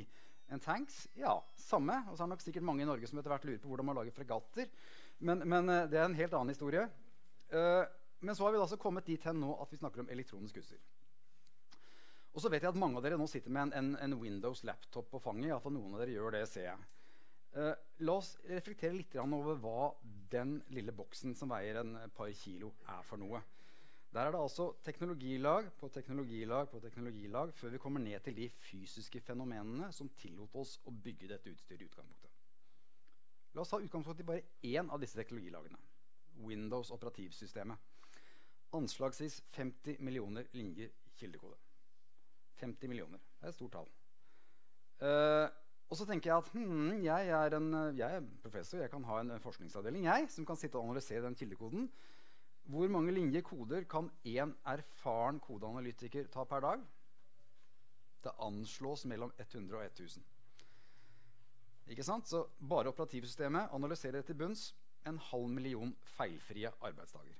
[0.51, 1.03] en tanks?
[1.19, 1.99] Ja, samme.
[2.07, 3.91] Og så er det nok sikkert mange i Norge som etter hvert lurer på hvordan
[3.91, 4.71] man lager fregatter.
[5.19, 6.87] Men, men uh, det er en helt annen historie.
[7.51, 7.83] Uh,
[8.23, 10.79] men så har vi altså kommet dit hen nå at vi snakker om elektronisk utstyr.
[12.31, 14.63] Og så vet jeg at mange av dere nå sitter med en, en, en Windows
[14.63, 15.49] laptop på fanget.
[15.49, 16.89] Iallfall noen av dere gjør det, ser jeg.
[17.51, 17.73] Uh,
[18.07, 19.89] la oss reflektere litt over hva
[20.31, 23.41] den lille boksen som veier en par kilo, er for noe.
[24.11, 28.49] Der er det altså teknologilag på teknologilag på teknologilag før vi kommer ned til de
[28.59, 32.31] fysiske fenomenene som tillot oss å bygge dette utstyret i utgangspunktet.
[33.55, 35.79] La oss ha utgangspunkt i bare én av disse teknologilagene.
[36.43, 37.77] Windows operativsystemet.
[38.75, 41.55] Anslagsvis 50 millioner linjer kildekode.
[42.59, 43.19] 50 millioner.
[43.39, 43.89] Det er et stort tall.
[45.01, 45.47] Uh,
[45.91, 49.17] og så tenker jeg at hmm, jeg, er en, jeg, er professor, jeg kan ha
[49.19, 51.89] en forskningsavdeling jeg, som kan sitte og analysere den kildekoden.
[52.71, 56.85] Hvor mange linjer koder kan én erfaren kodeanalytiker ta per dag?
[58.23, 60.23] Det anslås mellom 100 og 1000.
[61.91, 62.29] Ikke sant?
[62.29, 64.69] Så bare operativsystemet analyserer til bunns
[65.09, 67.35] en halv million feilfrie arbeidsdager.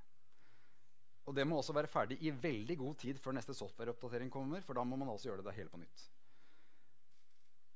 [1.30, 4.60] Og det må også være ferdig i veldig god tid før neste softwareoppdatering kommer.
[4.60, 6.11] for da må man altså gjøre det hele på nytt.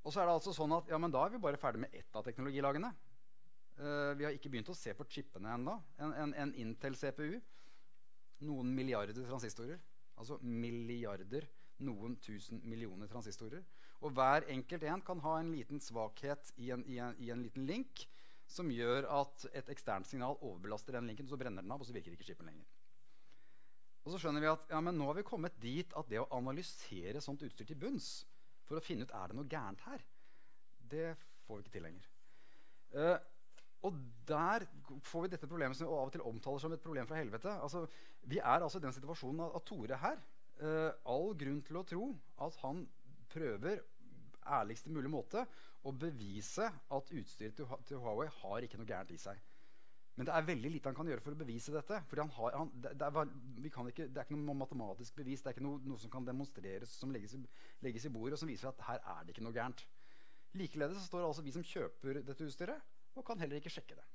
[0.05, 1.93] Og så er det altså sånn at ja, men da er vi bare ferdig med
[1.97, 2.91] ett av teknologilagene.
[3.75, 5.79] Uh, vi har ikke begynt å se på chipene ennå.
[5.97, 7.39] En, en, en Intel-CPU.
[8.45, 9.81] Noen milliarder transistorer.
[10.15, 11.49] Altså milliarder.
[11.83, 13.65] Noen tusen millioner transistorer.
[14.05, 17.41] Og hver enkelt en kan ha en liten svakhet i en, i en, i en
[17.41, 18.05] liten link
[18.45, 21.95] som gjør at et eksternt signal overbelaster den linken, så brenner den av, og så
[21.95, 22.67] virker ikke chipen lenger.
[24.05, 27.23] Og så skjønner vi at ja, nå har vi kommet dit at det å analysere
[27.25, 28.19] sånt utstyr til bunns
[28.65, 30.03] for å finne ut er det noe gærent her,
[30.91, 31.07] det
[31.45, 32.11] får vi ikke til lenger.
[32.95, 33.17] Uh,
[33.85, 34.65] og der
[35.05, 37.51] får vi dette problemet som vi av og til omtaler som et problem fra helvete.
[37.61, 37.83] Altså,
[38.25, 40.21] vi er altså i den situasjonen at Tore her
[40.61, 42.07] uh, All grunn til å tro
[42.45, 42.85] at han
[43.29, 43.83] prøver
[44.55, 45.43] ærligste mulig måte
[45.85, 49.41] å bevise at utstyret til, til Huawei har ikke noe gærent i seg.
[50.15, 51.97] Men det er veldig lite han kan gjøre for å bevise dette.
[52.15, 53.31] Han har, han, det, det, er,
[53.67, 55.43] ikke, det, er, ikke noe matematisk bevis.
[55.43, 57.35] Det er ikke noe, noe som kan demonstreres, som legges,
[57.83, 59.83] legges, i bordet, og som viser at her er det ikke noe gærent.
[60.55, 64.05] Likeledes står altså vi som kjøper dette utstyret, og kan heller ikke sjekke det.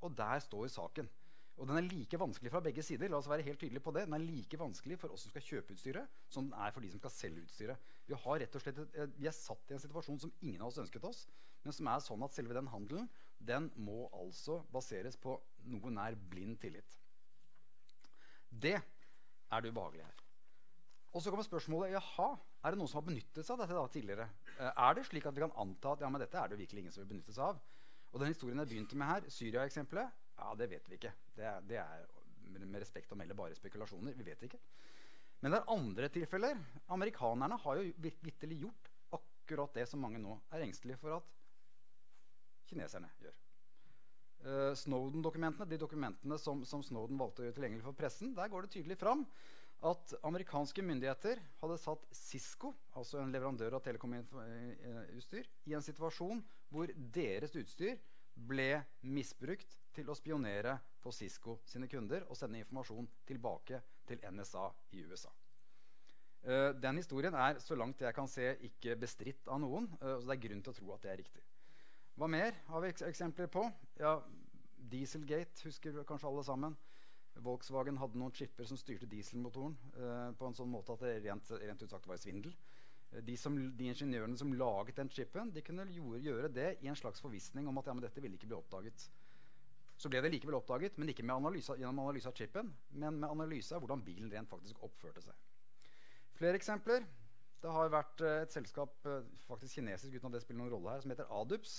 [0.00, 1.10] Og der står saken.
[1.60, 3.10] Og den er like vanskelig fra begge sider.
[3.12, 4.06] La oss være helt tydelige på det.
[4.08, 6.88] Den er like vanskelig for oss som skal kjøpe utstyret, som den er for de
[6.88, 7.90] som skal selge utstyret.
[8.08, 8.80] Vi, har rett og slett
[9.18, 11.26] vi er satt i en situasjon som ingen av oss ønsket oss,
[11.64, 13.08] men som er sånn at selve den handelen
[13.40, 15.36] den må altså baseres på
[15.72, 16.96] noe nær blind tillit.
[18.50, 20.16] Det er det ubehagelige her.
[21.10, 22.28] Og så kommer spørsmålet jaha,
[22.62, 24.26] er det noen som har benyttet seg av dette da tidligere.
[24.58, 26.84] Eh, er det slik at vi kan anta at ja, men dette er det virkelig
[26.84, 27.60] ingen som vil benytte seg av?
[28.10, 31.12] Og den historien jeg begynte med her, Syria-eksempelet, ja, det vet vi ikke.
[31.36, 32.06] Det det er
[32.58, 34.14] med respekt å melde bare spekulasjoner.
[34.18, 34.60] Vi vet ikke.
[35.40, 36.58] Men det er andre tilfeller.
[36.92, 41.36] Amerikanerne har jo vitterlig gjort akkurat det som mange nå er engstelige for at
[42.70, 43.38] kineserne gjør.
[44.40, 48.64] Uh, Snowden-dokumentene, de dokumentene som, som, Snowden valgte å gjøre tilgjengelig for pressen, der går
[48.64, 49.26] det tydelig fram
[49.90, 56.92] at amerikanske myndigheter hadde satt Cisco, altså en leverandør av telekomutstyr, i en situasjon hvor
[57.12, 57.96] deres utstyr
[58.48, 64.66] ble misbrukt til å spionere på Cisco sine kunder og sende informasjon tilbake til NSA
[64.96, 65.32] i USA.
[66.40, 69.90] Uh, den historien er så langt jeg kan se, ikke bestridt av noen.
[70.00, 71.42] Uh, så det er grunn til å tro at det er riktig.
[72.18, 73.64] Hva mer har vi eksempler på?
[74.00, 74.18] Ja,
[74.90, 76.76] Dieselgate husker kanskje alle sammen.
[77.40, 81.52] Volkswagen hadde noen chipper som styrte dieselmotoren eh, på en sånn måte at det rent,
[81.62, 82.52] rent ut sagt var svindel.
[83.10, 86.98] De, som, de, ingeniørene som laget den chipen, de kunne gjøre, gjøre det i en
[86.98, 89.08] slags forvissning om at ja, dette ville ikke bli oppdaget.
[90.00, 93.74] Så ble det likevel oppdaget, men ikke analyse, gjennom analyse av chipen, men med analyse
[93.74, 95.34] av hvordan bilen rent faktisk oppførte seg.
[96.38, 97.04] Flere eksempler.
[97.60, 100.94] Det har vært uh, et selskap, uh, faktisk kinesisk uten at det spiller noen rolle
[100.94, 101.74] her, som heter Adups,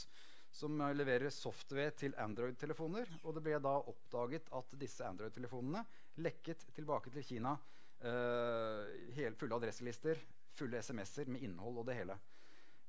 [0.53, 3.09] som uh, leverer software til Android-telefoner.
[3.25, 5.85] Og det ble da oppdaget at disse Android-telefonene
[6.21, 7.55] lekket tilbake til Kina
[8.01, 10.17] Uh, fulle adresselister,
[10.57, 12.15] fulle SMS-er med innhold og det hele.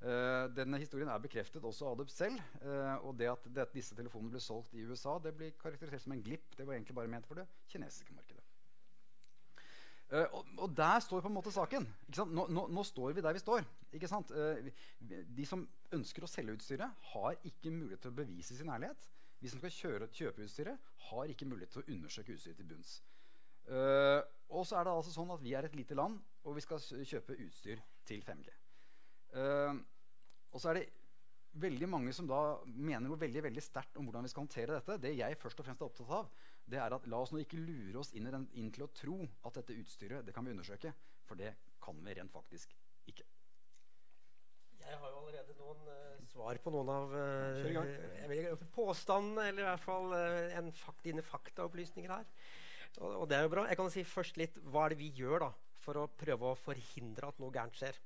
[0.02, 2.40] Uh, denne historien er bekreftet også av Adup selv.
[2.64, 6.06] Uh, og det at, det at, disse telefonene ble solgt i USA, det blir karakterisert
[6.06, 6.56] som en glipp.
[6.56, 8.41] Det var egentlig bare ment for det kinesiske markedet.
[10.12, 11.86] Uh, og, og, der står på en måte saken.
[12.28, 13.64] Nå, nå, nå, står vi der vi står.
[15.38, 19.08] de som ønsker å selge utstyret, har ikke mulighet til å bevise sin ærlighet.
[19.40, 23.00] Vi som skal kjøre, kjøpe utstyret, har ikke mulighet til å undersøke utstyret til bunns.
[24.52, 26.82] og så er det altså sånn at vi er et lite land, og vi skal
[26.82, 28.52] kjøpe utstyr til 5G.
[29.32, 29.80] Uh,
[30.52, 30.88] og så er det
[31.62, 34.98] veldig mange som da mener noe veldig veldig sterkt om hvordan vi skal håndtere dette.
[35.00, 36.30] Det jeg først og fremst er opptatt av,
[36.70, 39.18] det er at la oss nå ikke lure oss inn, den, inn til å tro
[39.46, 40.92] at dette utstyret det kan vi undersøke.
[41.28, 42.74] For det kan vi rent faktisk
[43.10, 43.26] ikke.
[44.82, 49.84] Jeg har jo allerede noen uh, svar på noen av uh, påstandene, eller i hvert
[49.84, 52.26] fall uh, en fakt, dine faktaopplysninger her.
[52.98, 53.66] Og, og, det er jo bra.
[53.70, 55.50] Jeg kan si først litt hva er det vi gjør da,
[55.82, 57.98] for å prøve å forhindre at noe gærent skjer.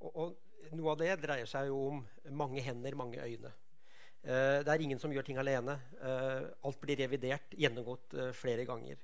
[0.00, 2.04] Og, og noe av det dreier seg jo om
[2.36, 3.54] mange hender, mange øyne.
[4.20, 5.78] Uh, det er ingen som gjør ting alene.
[6.00, 9.00] Uh, alt blir revidert, gjennomgått uh, flere ganger.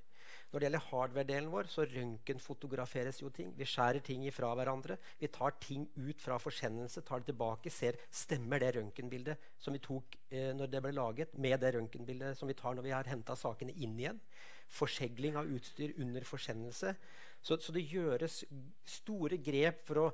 [0.52, 3.48] Når det gjelder hardware-delen vår, så røntgenfotograferes jo ting.
[3.59, 4.98] Vi skjærer ting ifra hverandre.
[5.18, 9.83] Vi tar ting ut fra forsendelse, tar det tilbake, ser stemmer det røntgenbildet som vi
[9.83, 13.35] tok når det ble laget, med det røntgenbildet som vi tar når vi har henta
[13.37, 14.22] sakene inn igjen.
[14.79, 16.94] Forsegling av utstyr under forsendelse.
[17.42, 18.44] Så, så det gjøres
[18.87, 20.09] store grep for å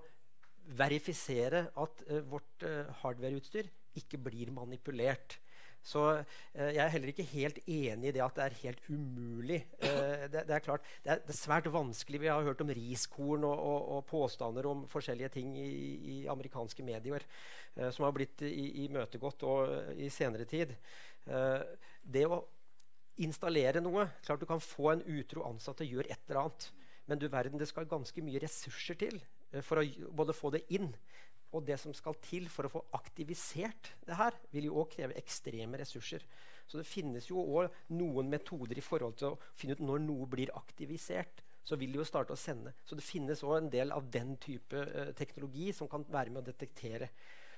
[0.79, 5.39] verifisere at eh, vårt uh, hardwareutstyr ikke blir manipulert.
[5.83, 9.59] Så uh, jeg er heller ikke helt enig i det at det er helt umulig.
[9.83, 12.21] Det, det, er klart, det er, svært vanskelig.
[12.23, 15.73] Vi har hørt om riskorn og, og, og påstander om forskjellige ting i,
[16.15, 17.27] i amerikanske medier
[17.91, 19.43] som har blitt imøtegått
[19.97, 20.75] i senere tid.
[22.05, 22.43] det å
[23.25, 26.69] installere noe Klart du kan få en utro ansatt til å gjøre et eller annet.
[27.09, 29.17] Men du verden, det skal ganske mye ressurser til
[29.53, 30.91] Eh, for å både få det inn
[31.53, 35.17] Og det som skal til for å få aktivisert det her, vil jo òg kreve
[35.21, 36.25] ekstreme ressurser.
[36.67, 40.29] Så det finnes jo òg noen metoder i forhold til å finne ut når noe
[40.33, 41.43] blir aktivisert.
[41.63, 42.73] Så vil de jo starte å sende.
[42.83, 46.43] Så det finnes òg en del av den type eh, teknologi som kan være med
[46.43, 47.13] å detektere.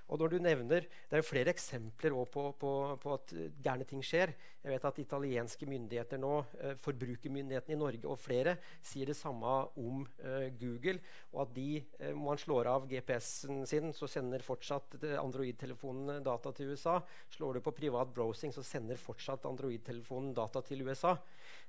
[0.08, 4.02] Og når du nevner, Det er jo flere eksempler på, på, på, at gærne ting
[4.04, 4.34] skjer.
[4.64, 9.44] Jeg vet at Italienske myndigheter nå, eh, forbrukermyndighetene i Norge og flere sier det samme
[9.76, 11.00] om eh, Google.
[11.32, 16.52] Og at de, eh, om man slår av GPS-en sin, så sender fortsatt Android-telefonen data
[16.52, 17.00] til USA.
[17.36, 21.16] Slår du på privat browsing, så sender fortsatt Android-telefonen data til USA.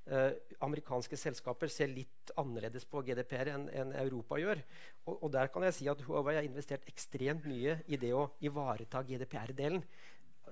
[0.06, 4.62] Eh, amerikanske selskaper ser litt annerledes på GDPR enn en Europa gjør.
[5.08, 8.28] Og, og, der kan jeg si at Huawei har investert ekstremt mye i det å
[8.46, 9.82] ivareta GDPR-delen.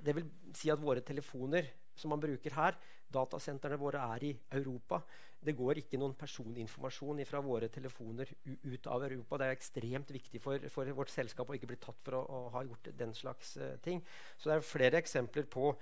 [0.01, 0.25] Det vil
[0.57, 2.79] si at våre telefoner som man bruker her,
[3.13, 5.03] datasentrene våre er i Europa.
[5.43, 8.29] Det går ikke noen personinformasjon fra våre telefoner
[8.63, 9.37] ut av Europa.
[9.37, 12.39] Det er ekstremt viktig for, for vårt selskap å ikke bli tatt for å, å
[12.55, 14.01] ha gjort den slags uh, ting.
[14.37, 15.75] Så det er flere eksempler på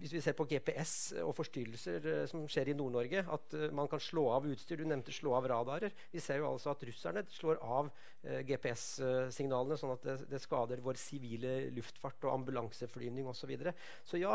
[0.00, 3.90] hvis vi ser på GPS og forstyrrelser uh, som skjer i Nord-Norge, at uh, man
[3.90, 4.80] kan slå av utstyr.
[4.80, 5.92] Du nevnte slå av radarer.
[6.12, 10.98] Vi ser jo altså at russerne slår av GPS-signalene, sånn at det, det, skader vår
[11.00, 13.40] sivile luftfart og ambulanseflyvning osv.
[13.40, 13.72] Så, videre.
[14.04, 14.34] så ja,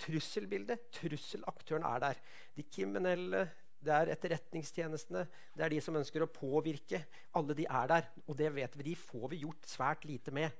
[0.00, 2.22] trusselbildet, trusselaktøren er der.
[2.56, 3.42] De kriminelle,
[3.80, 7.02] det er etterretningstjenestene, det er de som ønsker å påvirke.
[7.36, 8.10] Alle de er der.
[8.26, 10.56] Og det vet vi, de får vi gjort svært lite med.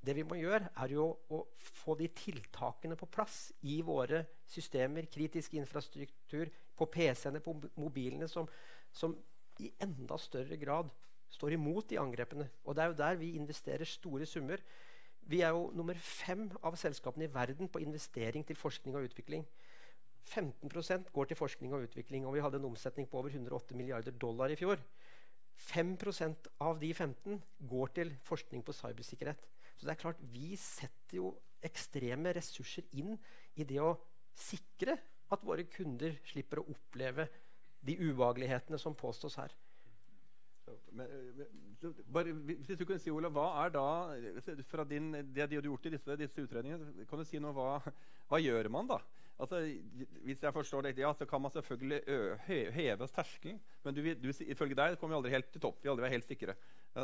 [0.00, 5.08] Det vi må gjøre, er jo å få de tiltakene på plass i våre systemer,
[5.10, 8.48] kritisk infrastruktur, på PC-ene, på mobilene, som,
[8.92, 9.14] som,
[9.64, 10.90] i enda større grad
[11.32, 12.48] står imot de angrepene.
[12.64, 14.60] Og det er jo der vi investerer store summer.
[15.26, 19.46] Vi er jo nummer fem av selskapene i verden på investering til forskning og utvikling.
[20.26, 24.14] 15% går til forskning og utvikling, og vi hadde en omsetning på over 108 milliarder
[24.14, 24.80] dollar i fjor.
[25.56, 29.40] 5% av de 15 går til forskning på cybersikkerhet.
[29.76, 31.34] Så det er klart, vi setter jo
[31.66, 33.14] ekstreme ressurser inn
[33.56, 33.96] i det å
[34.36, 34.96] sikre
[35.32, 37.26] at våre kunder slipper å oppleve
[37.86, 39.54] de ubehagelighetene som påstås her.
[40.96, 41.10] Men,
[42.10, 43.84] bare, hvis du kunne si, Ola, Hva er da,
[44.66, 47.94] fra din, det de har gjort i disse, disse utredningene, kan du si noe, hva,
[48.30, 48.98] hva gjør man da?
[49.36, 49.58] Altså,
[50.24, 52.00] hvis jeg forstår det, ja, så kan man selvfølgelig
[52.72, 53.58] heve terskelen.
[53.84, 55.82] Men du, du, ifølge deg kommer vi aldri helt til topp.
[55.82, 56.54] Vi aldri være helt sikre.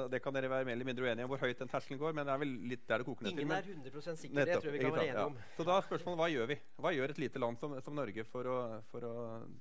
[0.09, 2.15] Det kan dere være mer eller mindre uenige om hvor høyt den terskelen går.
[2.17, 3.45] men det er vel litt der det koker ned til.
[3.45, 4.47] Ingen er 100% sikre.
[4.49, 5.37] Det tror jeg vi kan være enige om.
[5.59, 6.59] Så da er spørsmålet hva gjør vi?
[6.87, 9.13] Hva gjør et lite land som, som Norge for å, for å,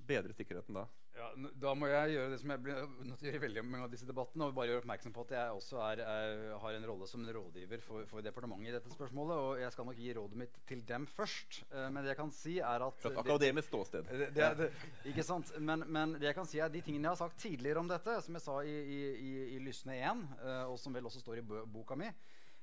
[0.08, 0.86] bedre sikkerheten da?
[1.22, 1.30] Ja,
[1.62, 3.92] da må jeg gjøre det som jeg blir nødt til å gjøre veldig mange av
[3.94, 4.48] disse debattene.
[4.48, 7.84] og bare gjøre oppmerksom på at jeg også er, er, har en rolle som rådgiver
[7.86, 9.42] for, for, departementet i dette spørsmålet.
[9.46, 11.62] Og jeg skal nok gi rådet mitt til dem først.
[11.74, 14.10] Uh, men det jeg kan si er at Fra et akademisk ståsted.
[14.10, 14.72] Det, det, det,
[15.14, 15.54] ikke sant?
[15.60, 18.18] Men, men, det jeg kan si er de tingene jeg har sagt tidligere om dette,
[18.26, 21.22] som jeg sa i, i, i, i Lysne 1, uh, eh, og som vel også
[21.22, 22.10] står i boka mi,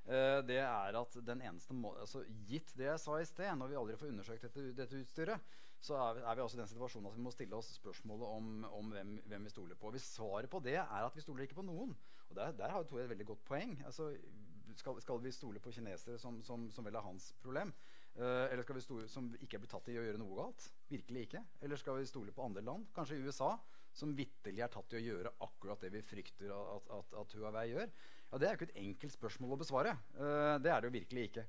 [0.09, 3.77] det er at den eneste må, altså, Gitt det jeg sa i sted, når vi
[3.77, 7.09] aldri får undersøkt dette, dette utstyret, så er vi, er vi, også i den situasjonen
[7.11, 9.93] at vi må stille oss spørsmålet om, om hvem, hvem, vi stoler på.
[9.95, 11.95] Hvis svaret på det er at vi stoler ikke på noen,
[12.29, 14.11] og der, der har Tore et veldig godt poeng altså,
[14.77, 17.73] skal, skal, vi stole på kinesere som, som, som vel er hans problem?
[18.19, 20.65] Uh, eller skal vi stole, som ikke er blitt tatt i å gjøre noe galt?
[20.91, 21.43] Virkelig ikke.
[21.63, 23.53] Eller skal vi stole på andre land, kanskje USA,
[23.95, 27.69] som vitterlig er tatt i å gjøre akkurat det vi frykter at, at, at Huawei
[27.71, 27.93] gjør?
[28.29, 29.95] Ja, Det er jo ikke et enkelt spørsmål å besvare.
[30.19, 31.47] Uh, det er det jo virkelig ikke.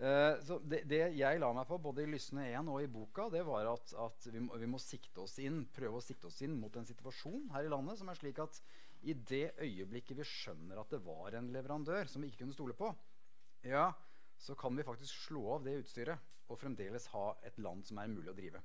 [0.00, 3.26] Uh, så det, det, jeg la meg på både i Lysne 1 og i boka,
[3.28, 6.40] det var at, at vi, må, vi, må, sikte oss inn, prøve å sikte oss
[6.46, 8.62] inn mot en situasjon her i landet som er slik at
[9.04, 12.76] i det øyeblikket vi skjønner at det var en leverandør som vi ikke kunne stole
[12.76, 12.88] på,
[13.68, 13.90] ja,
[14.40, 18.08] så kan vi faktisk slå av det utstyret og fremdeles ha et land som er
[18.10, 18.64] mulig å drive.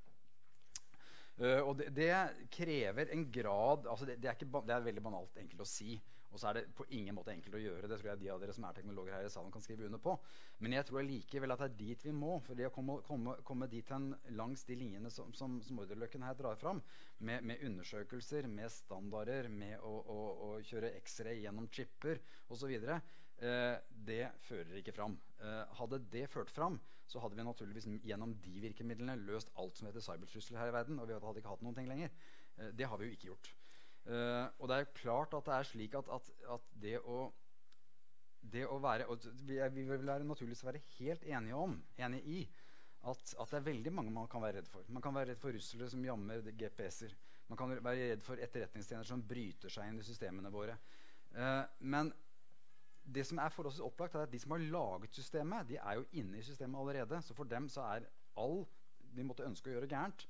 [1.35, 2.13] Uh, og det, det,
[2.47, 5.97] krever en grad altså det, det, er ikke, det, er veldig banalt enkelt å si.
[6.35, 7.87] Og så er det på ingen måte enkelt å gjøre.
[7.87, 10.01] Det tror jeg de av dere som er teknologer her i salen kan skrive under
[10.03, 10.17] på.
[10.59, 12.33] Men jeg tror likevel at det er dit vi må.
[12.43, 16.25] For det å komme, komme, komme dit hen langs de linjene som, som, som Orderløkken
[16.27, 16.83] her drar fram,
[17.23, 20.19] med, med, undersøkelser, med standarder, med å, å,
[20.49, 22.19] å kjøre X-ray gjennom chipper
[22.51, 23.75] osv., eh,
[24.11, 25.15] det fører ikke fram.
[25.39, 29.87] Eh, hadde det ført fram, så hadde vi naturligvis gjennom de virkemidlene løst alt som
[29.87, 30.99] heter cybertrusler her i verden.
[30.99, 32.11] Og vi hadde ikke hatt noen ting lenger.
[32.57, 33.55] Eh, det har vi jo ikke gjort.
[34.05, 37.23] Uh, og det er jo klart at det er slik at, at, at det å
[38.53, 42.43] det å være og vi, vi, vil være naturligvis være helt enige om enige i
[43.05, 44.85] at, at, det er veldig mange man kan være redd for.
[44.93, 47.11] Man kan være redd for russere som jammer GPS-er.
[47.49, 50.77] Man kan være redd for etterretningstjenester som bryter seg inn i systemene våre.
[51.35, 52.09] Uh, men
[53.05, 56.07] det som er forholdsvis opplagt, er at de som har laget systemet, de er jo
[56.17, 57.21] inne i systemet allerede.
[57.21, 58.09] Så for dem så er
[58.41, 58.63] all
[59.15, 60.25] de måtte ønske å gjøre gærent,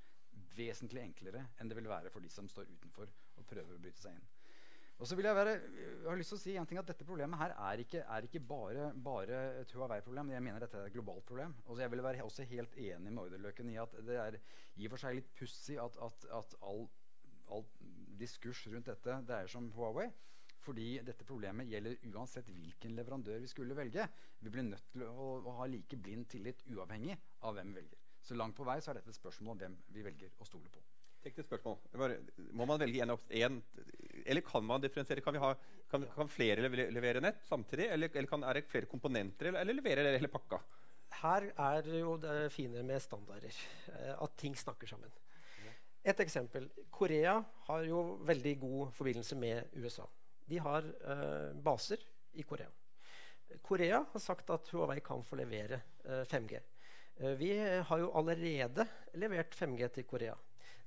[0.55, 4.02] vesentlig enklere enn det vil være for de som står utenfor og prøver å bryte
[4.02, 4.26] seg inn.
[4.95, 7.08] Og så vil jeg, være, jeg har lyst til å si en ting at Dette
[7.08, 10.32] problemet her er ikke, er ikke bare, bare, et Huawei-problem.
[10.32, 11.56] Jeg mener dette er et globalt problem.
[11.67, 14.95] Og jeg vil være også helt enig med Orderløken i at det er i og
[14.95, 16.86] for seg litt pussig at, at, at all,
[17.52, 17.67] all,
[18.15, 20.08] diskurs rundt dette dreier seg om Huawei.
[20.63, 24.08] Fordi dette problemet gjelder uansett hvilken leverandør vi skulle velge.
[24.39, 28.06] Vi blir nødt til å, å ha like blind tillit uavhengig av hvem vi velger.
[28.26, 30.71] Så langt på vei så er dette et spørsmål om hvem vi velger å stole
[30.71, 30.82] på.
[31.25, 31.79] Teknisk spørsmål.
[31.97, 32.19] Bare,
[32.53, 33.59] må man velge en,
[34.25, 35.23] eller kan man differensiere?
[35.25, 35.55] Kan, ha,
[35.89, 37.89] kan, kan flere levere nett samtidig?
[37.89, 40.61] Eller, eller kan, er det flere komponenter, eller, eller leverer dere hele pakka?
[41.21, 43.57] Her er jo det fine med standarder.
[43.95, 45.13] Eh, at ting snakker sammen.
[46.05, 46.67] Et eksempel.
[46.93, 50.05] Korea har jo veldig god forbindelse med USA.
[50.45, 52.03] De har uh, baser
[52.38, 52.69] i Korea.
[53.65, 56.59] Korea har sagt at Huawei kan få levere uh, 5G.
[57.17, 58.85] Uh, vi har jo allerede
[59.17, 60.35] levert 5G til Korea.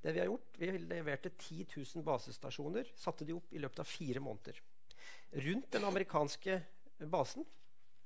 [0.03, 3.89] Det Vi har gjort, vi leverte 10 000 basestasjoner, satte de opp i løpet av
[3.89, 4.61] fire måneder.
[5.33, 6.61] Rundt den amerikanske
[7.11, 7.45] basen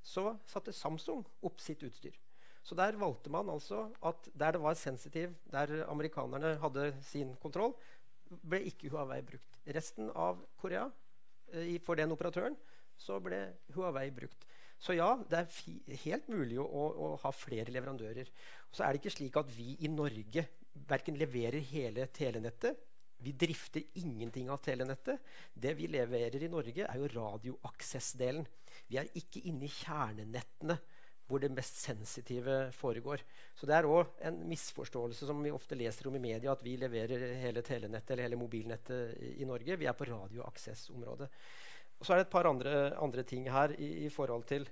[0.02, 2.16] så satte Samsung opp sitt utstyr.
[2.62, 7.74] Så der valgte man altså at der det var sensitiv, der amerikanerne hadde sin kontroll,
[8.42, 9.58] ble ikke Huawei brukt.
[9.66, 10.88] Resten av Korea,
[11.52, 12.56] eh, for den operatøren,
[12.96, 14.46] så ble Huawei brukt.
[14.82, 18.30] Så ja, det er helt mulig å, å, ha flere leverandører.
[18.74, 22.78] Så er det ikke slik at vi i Norge verken leverer hele telenettet.
[23.22, 25.20] Vi drifter ingenting av telenettet.
[25.54, 28.48] Det vi leverer i Norge, er jo radioaksessdelen.
[28.88, 30.78] Vi er ikke inne i kjernenettene
[31.28, 33.22] hvor det mest sensitive foregår.
[33.56, 36.74] Så det er òg en misforståelse som vi ofte leser om i media, at vi
[36.80, 39.78] leverer hele telenettet eller hele mobilnettet i, Norge.
[39.80, 41.30] Vi er på radioaksessområdet.
[42.00, 44.66] Og så er det et par andre, andre ting her i, i forhold til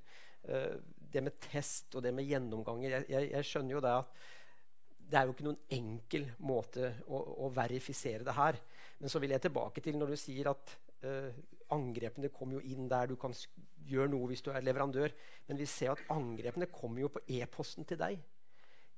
[0.51, 0.75] uh,
[1.15, 2.99] det med test og det med gjennomganger.
[2.99, 4.21] Jeg, jeg, jeg skjønner jo det at
[5.11, 8.59] det er jo ikke noen enkel måte å, å, verifisere det her.
[9.01, 10.75] Men så vil jeg tilbake til når du sier at
[11.07, 11.31] uh,
[11.75, 13.35] angrepene kommer jo inn der du kan
[13.90, 15.14] gjøre noe hvis du er leverandør.
[15.49, 18.20] Men vi ser at angrepene kommer jo på e-posten til deg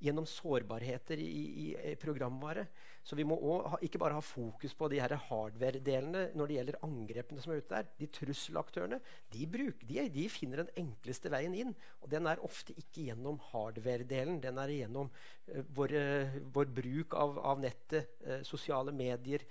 [0.03, 2.67] gjennom sårbarheter i, i, programvare.
[3.03, 3.37] Så vi må
[3.67, 7.75] ha, ikke bare ha fokus på de hardware-delene når det gjelder angrepene som er ute
[7.75, 7.91] der.
[7.99, 8.99] De trusselaktørene
[9.33, 11.75] de, bruk, de, de, finner den enkleste veien inn.
[12.03, 14.41] Og den er ofte ikke gjennom hardware-delen.
[14.43, 19.47] Den er gjennom uh, vår, uh, vår, bruk av, av nettet, uh, sosiale medier,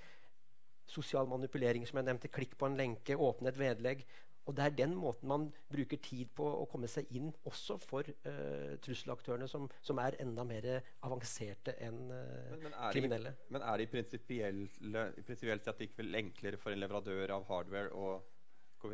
[0.92, 2.32] sosial manipulering, som jeg nevnte.
[2.32, 4.04] Klikk på en lenke, åpne et vedlegg.
[4.52, 8.08] Og det er den måten man bruker tid på å komme seg inn, også for
[8.28, 10.68] uh, trusselaktørene, som, som, er enda mer
[11.08, 13.34] avanserte enn uh, men, men kriminelle.
[13.38, 18.14] De, men er det prinsipielt sett ikke vel enklere for en leverandør av hardware å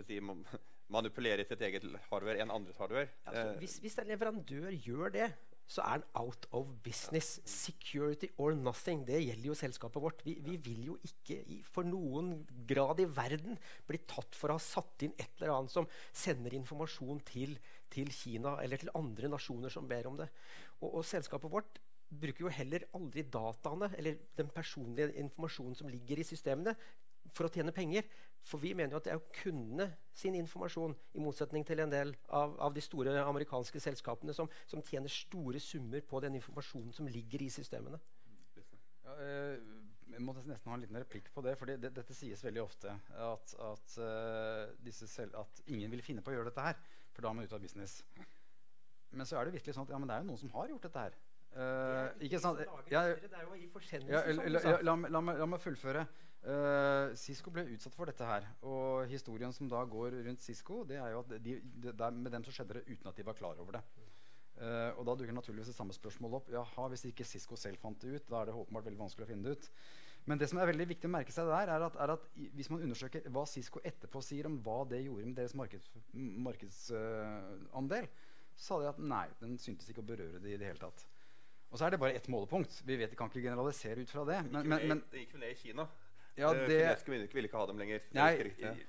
[0.06, 0.20] si,
[0.94, 3.10] manipulere sitt eget hardware enn andres hardware?
[3.26, 5.32] Altså, hvis, hvis en leverandør gjør det,
[5.68, 7.38] så er den out of business.
[7.48, 9.04] Security or nothing.
[9.08, 10.24] Det gjelder jo selskapet vårt.
[10.26, 12.34] Vi, vi, vil jo ikke i, for noen
[12.70, 16.56] grad i verden bli tatt for å ha satt inn et eller annet som sender
[16.58, 17.58] informasjon til,
[17.94, 20.30] til Kina eller til andre nasjoner som ber om det.
[20.80, 26.22] Og, og selskapet vårt bruker jo heller aldri dataene eller den personlige informasjonen som ligger
[26.22, 26.78] i systemene,
[27.36, 28.08] for å tjene penger.
[28.48, 32.14] For vi mener jo at det er kundene sin informasjon, i motsetning til en del
[32.34, 37.10] av, av de store amerikanske selskapene som, som, tjener store summer på den informasjonen som
[37.12, 38.00] ligger i systemene.
[39.04, 39.60] Ja, eh,
[40.14, 41.58] jeg må nesten ha en liten replikk på det.
[41.60, 42.96] for det, Dette sies veldig ofte.
[43.22, 43.98] At, at,
[44.96, 46.80] selv, at, ingen vil finne på å gjøre dette her,
[47.12, 48.00] for da er man ute av business.
[49.12, 50.88] Men så er det virkelig sånn at ja, det er jo noen som har gjort
[50.88, 51.20] dette her.
[51.58, 52.60] Uh, ikke sant?
[52.94, 56.06] Ja, ja, la, la, la, la meg fullføre.
[56.48, 58.46] Uh, Cisco ble utsatt for dette her.
[58.68, 62.32] Og historien som da går rundt Cisco, det er jo at de, de, de, med
[62.36, 63.84] dem så skjedde det uten at de var klar over det.
[64.58, 66.54] Uh, og da dukker naturligvis det samme spørsmålet opp.
[66.54, 69.32] Jaha, Hvis ikke Cisco selv fant det ut, da er det åpenbart veldig vanskelig å
[69.32, 69.68] finne det ut.
[70.28, 72.70] Men det som er veldig viktig å merke seg der, er at, er at hvis
[72.70, 75.92] man undersøker hva Cisco etterpå sier om hva det gjorde med deres markeds,
[76.48, 80.72] markedsandel, uh, så sa de at nei, den syntes ikke å berøre det i det
[80.72, 81.06] hele tatt.
[81.70, 82.82] Og så er det bare ett målepunkt.
[82.88, 84.44] Vi vet, kan ikke generalisere ut fra det.
[84.52, 85.88] Men, men, men, det gikk jo ned i Kina.
[86.38, 88.04] Ja, det, Kinesiske myndigheter ville ikke ha dem lenger.
[88.14, 88.34] Nei,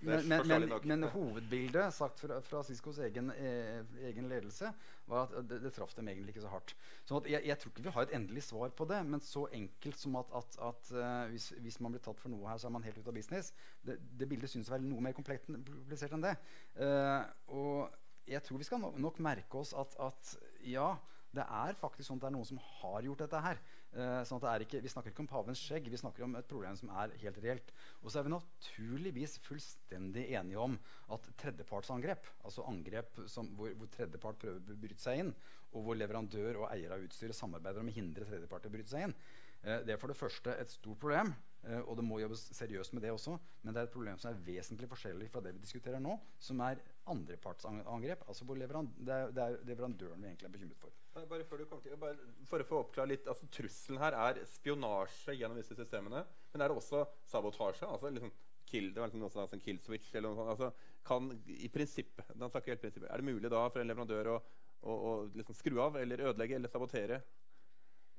[0.04, 3.78] men, men, men, hovedbildet sagt fra, fra Ciscos egen, eh,
[4.10, 4.68] egen, ledelse
[5.08, 6.74] var at det, det traff dem egentlig ikke så hardt.
[7.08, 9.96] Så jeg, jeg, tror ikke vi har et endelig svar på det, men så enkelt
[9.96, 12.76] som at, at, at uh, hvis, hvis, man blir tatt for noe her, så er
[12.76, 13.54] man helt ute av business.
[13.80, 16.36] Det, det bildet synes å være noe mer komplisert enn det.
[16.76, 17.24] Uh,
[17.56, 20.36] og jeg tror vi skal nok merke oss at, at
[20.68, 20.90] ja,
[21.38, 23.60] det er faktisk sånn at det er noen som har gjort dette her.
[23.96, 26.90] Eh, sånn ikke, vi snakker ikke om pavens skjegg, vi snakker om et problem som
[27.00, 27.72] er helt reelt.
[28.02, 30.76] Og så er vi naturligvis fullstendig enige om
[31.14, 35.34] at tredjepartsangrep, altså angrep som, hvor, hvor tredjepart prøver å bryte seg inn,
[35.72, 39.08] og hvor leverandør og eier av utstyret samarbeider om å hindre tredjepart å bryte seg
[39.08, 39.16] inn,
[39.62, 41.32] eh, det er for det første et stort problem.
[41.66, 43.34] Eh, og det må jobbes seriøst med det også,
[43.64, 46.60] men det er et problem som er vesentlig forskjellig fra det vi diskuterer nå, som
[46.64, 46.80] er
[47.12, 48.24] andrepartsangrep.
[48.28, 50.94] Altså hvor leveran det, er, er, leverandøren vi egentlig er bekymret for.
[51.18, 55.34] Bare før du kommer til, for å få oppklare litt, altså Trusselen her er spionasje
[55.38, 56.22] gjennom disse systemene.
[56.52, 57.88] Men er det også sabotasje?
[57.88, 58.34] altså liksom
[58.68, 60.52] kill, det var liksom noe sånn kill switch eller noe sånt.
[60.54, 64.38] Altså, kan, i prinsippet, prinsippet, Er det mulig da for en leverandør å,
[64.82, 67.22] å, å liksom skru av eller ødelegge eller sabotere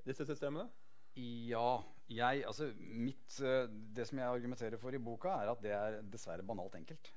[0.07, 0.65] disse systemene?
[1.19, 1.69] Ja.
[2.09, 5.99] Jeg, altså, mitt, eh, det som jeg argumenterer for i boka, er at det er
[6.09, 7.11] dessverre banalt enkelt.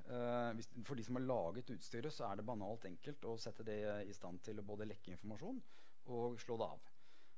[0.59, 3.79] Hvis, for de som har laget utstyret, så er det banalt enkelt å sette det
[4.05, 5.63] i stand til å både lekke informasjon
[6.13, 6.91] og slå det av.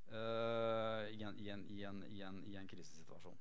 [0.04, 3.38] Uh, i, en, i, en, i, en, i, en, krisesituasjon.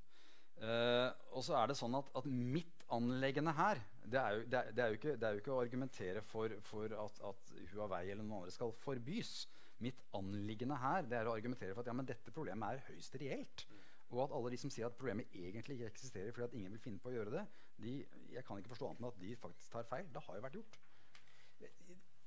[1.33, 4.71] Og så er det sånn at, at mitt anleggende her det er, jo, det, er,
[4.75, 8.23] det, er ikke, det er, jo, ikke, å argumentere for, for at, at Huawei eller
[8.23, 9.33] noen andre skal forbys.
[9.81, 13.17] Mitt anliggende her det er å argumentere for at ja, men dette problemet er høyst
[13.21, 13.65] reelt.
[14.13, 16.83] Og at alle de som sier at problemet egentlig ikke eksisterer fordi at ingen vil
[16.83, 17.43] finne på å gjøre det,
[17.81, 17.95] de,
[18.35, 20.09] jeg kan ikke forstå annet enn at de faktisk tar feil.
[20.13, 20.79] Det har jo vært gjort.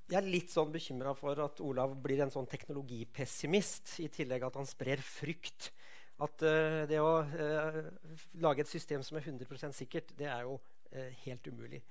[0.06, 4.58] Jeg er litt sånn bekymra for at Olav blir en sånn teknologipessimist, i tillegg at
[4.58, 5.72] han sprer frykt.
[6.22, 7.80] At uh, det å uh,
[8.40, 11.82] lage et system som er 100% sikkert, det er jo uh, helt umulig.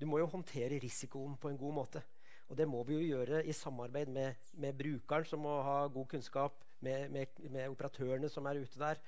[0.00, 2.02] Du må jo håndtere risikoen på en god måte.
[2.50, 6.08] Og det må vi jo gjøre i samarbeid med, med brukeren, som må ha god
[6.10, 8.98] kunnskap, med, med, med operatørene som er ute der,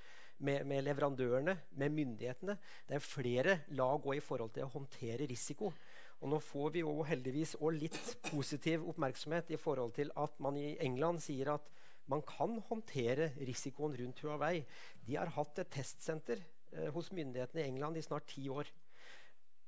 [0.42, 2.56] med, leverandørene, med myndighetene.
[2.88, 5.72] Det er flere lag i forhold til å håndtere risiko.
[6.22, 10.58] Og nå får vi jo heldigvis også litt positiv oppmerksomhet i forhold til at man
[10.58, 11.70] i England sier at
[12.10, 14.62] man kan håndtere risikoen rundt Huawei.
[15.06, 16.42] De har hatt et testsenter
[16.74, 18.70] eh, hos myndighetene i England i snart ti år.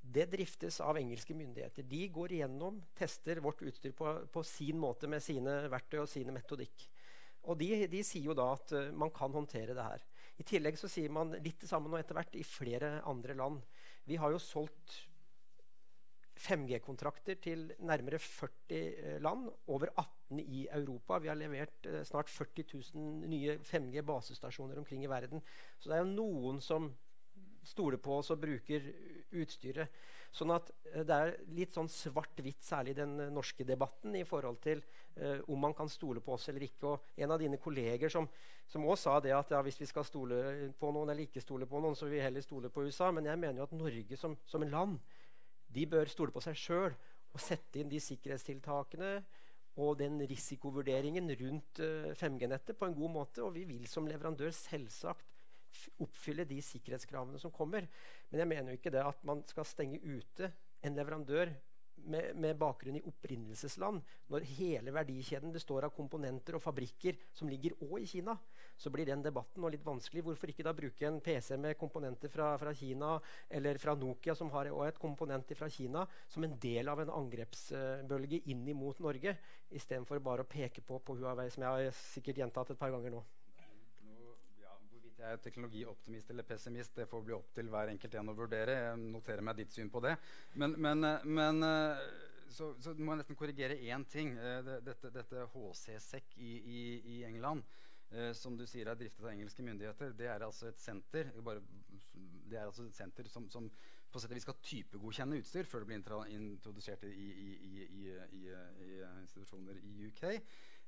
[0.04, 1.86] Det driftes av engelske myndigheter.
[1.88, 6.34] De går igjennom, tester vårt utstyr på, på sin måte med sine verktøy og sine
[6.34, 6.84] metodikk.
[7.48, 10.04] Og de, de sier jo da at uh, man kan håndtere det her.
[10.40, 13.64] I tillegg så sier man litt det samme nå etter hvert i flere andre land.
[14.08, 14.96] Vi har jo solgt
[16.44, 19.48] 5G-kontrakter til nærmere 40 uh, land.
[19.72, 21.20] Over 18 i Europa.
[21.22, 25.44] Vi har levert uh, snart 40 000 nye 5G-basestasjoner omkring i verden.
[25.78, 26.92] Så det er jo noen som
[27.66, 28.86] stoler på oss og bruker
[29.34, 30.02] utstyret.
[30.34, 34.82] Sånn at eh, det er litt sånn svart-hvitt, særlig den norske debatten, i forhold til
[35.14, 36.90] eh, om man kan stole på oss eller ikke.
[36.90, 38.28] Og en av dine kolleger som,
[38.70, 41.68] som også sa det at ja, hvis vi skal stole på noen eller ikke stole
[41.70, 43.12] på noen, så vil vi heller stole på USA.
[43.14, 44.98] Men jeg mener jo at Norge som, som en land
[45.74, 46.92] de bør stole på seg sjøl
[47.34, 49.16] og sette inn de sikkerhetstiltakene
[49.82, 53.42] og den risikovurderingen rundt uh, 5G-nettet på en god måte.
[53.42, 55.33] Og vi vil som leverandør selvsagt
[56.04, 57.88] oppfylle de sikkerhetskravene som kommer.
[58.30, 60.50] Men jeg mener jo ikke det at man skal stenge ute
[60.84, 61.52] en leverandør
[62.04, 64.00] med, med, bakgrunn i opprinnelsesland,
[64.32, 68.36] når hele verdikjeden består av komponenter og fabrikker som ligger òg i Kina,
[68.76, 70.24] så blir den debatten litt vanskelig.
[70.26, 73.14] Hvorfor ikke da bruke en PC med komponenter fra, fra Kina,
[73.48, 78.42] eller fra Nokia, som har et komponent fra Kina, som en del av en angrepsbølge
[78.52, 79.36] inn mot Norge,
[79.74, 83.16] istedenfor bare å peke på, på Huawei, som jeg har sikkert gjentatt et par ganger
[83.16, 83.24] nå
[85.24, 86.94] jeg er teknologioptimist eller pessimist.
[86.96, 88.76] Det får bli opp til hver enkelt en å vurdere.
[88.90, 90.14] Jeg noterer meg ditt syn på det.
[90.60, 92.02] Men, men, men eh,
[92.52, 94.34] så, så, må jeg nesten korrigere én ting.
[94.36, 96.84] Eh, dette, dette HC-SEC i, i,
[97.16, 97.64] i, England,
[98.12, 101.64] eh, som du sier er driftet av engelske myndigheter, det er altså et senter, bare,
[102.50, 103.70] det er altså et senter som, som
[104.14, 107.30] på sett og vis skal typegodkjenne utstyr før det blir introdusert i,
[107.90, 108.44] i
[109.24, 110.28] institusjoner i UK.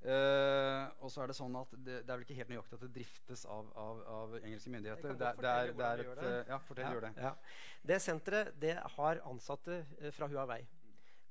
[0.07, 2.82] Uh, og så er det sånn at det, det, er vel ikke helt nøyaktig at
[2.84, 5.16] det driftes av, av, av engelske myndigheter.
[5.16, 6.28] Det, det, er, det er et, det.
[6.30, 7.11] Uh, ja, fortell, ja, gjør det.
[7.24, 7.32] Ja.
[7.90, 10.61] Det senteret det har ansatte uh, fra Huawei.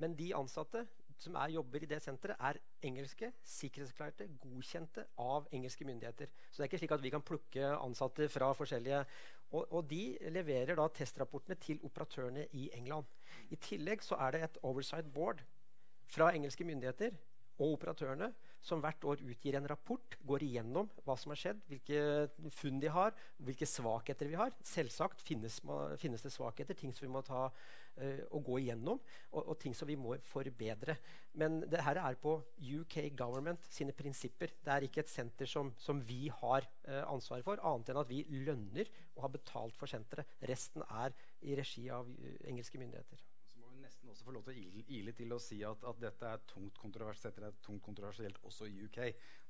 [0.04, 0.84] Men de ansatte
[1.24, 6.32] som er, jobber i det senteret, er engelske, sikkerhetsklarerte, godkjente av engelske myndigheter.
[6.50, 9.06] Så det er ikke slik at vi kan plukke ansatte fra forskjellige
[9.56, 13.06] Og, og de leverer da testrapportene til operatørene i England.
[13.54, 15.44] I tillegg så er det et oversight board
[16.12, 17.16] fra engelske myndigheter
[17.60, 18.34] og operatørene
[18.66, 22.90] som hvert år utgir en rapport, går igjennom hva som har skjedd, hvilke funn de
[22.92, 23.14] har,
[23.46, 24.54] hvilke svakheter vi har.
[24.66, 25.60] Selvsagt finnes,
[26.02, 29.02] finnes det svakheter, ting som vi må ta uh, og gå igjennom,
[29.32, 30.98] og, og, ting som vi må forbedre.
[31.38, 34.56] Men det her er på UK Government sine prinsipper.
[34.66, 38.12] Det er ikke et senter som, som vi har uh, ansvaret for, annet enn at
[38.12, 40.36] vi lønner og har betalt for senteret.
[40.50, 41.14] Resten er
[41.46, 43.22] i regi av uh, engelske myndigheter
[44.16, 47.40] også få lov til å ile til å si at, at dette er tungt kontroversielt,
[47.44, 49.00] er tungt kontroversielt også i UK.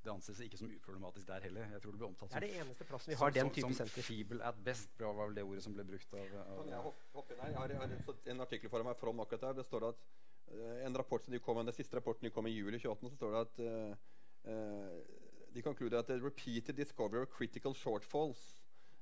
[0.02, 1.70] Det anses ikke som uproblematisk der heller.
[1.76, 3.52] Jeg tror Det blir omtalt som, det er det eneste plassen vi har som, den
[3.54, 4.90] type som, som feeble at best.
[4.98, 6.82] bra var vel det ordet som ble brukt av, av ja.
[7.30, 7.96] Jeg har, jeg har
[8.34, 9.60] en artikkel foran meg from akkurat der.
[9.60, 10.04] Det står at
[10.50, 13.12] uh, en rapport som de kom med, Den siste rapporten de kom i juli 28,
[13.14, 14.12] så står det at uh,
[14.50, 18.52] uh, de konkluderer at repeated discovery of critical shortfalls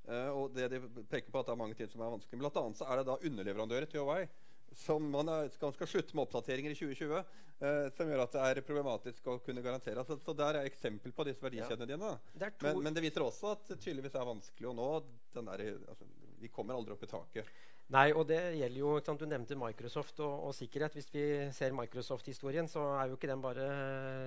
[0.05, 0.77] Uh, og det de
[1.09, 2.37] peker på at det er mange ting som er vanskelig.
[2.37, 4.27] Blant annet så er det da underleverandører til Huawei
[4.73, 7.21] som man er, skal, skal, slutte med oppdateringer i 2020,
[7.59, 10.03] eh, som gjør at det er problematisk å kunne garantere.
[10.07, 11.95] Så, så der er eksempel på disse verdikjedene ja.
[11.95, 12.11] dine.
[12.33, 14.89] Det men, men, det viser også at det tydeligvis er vanskelig å nå
[15.35, 16.11] den der, altså,
[16.41, 17.55] Vi kommer aldri opp i taket.
[17.93, 20.95] Nei, og det gjelder jo sant, Du nevnte Microsoft og, og, sikkerhet.
[20.97, 23.67] Hvis vi ser Microsoft-historien, så er jo ikke den bare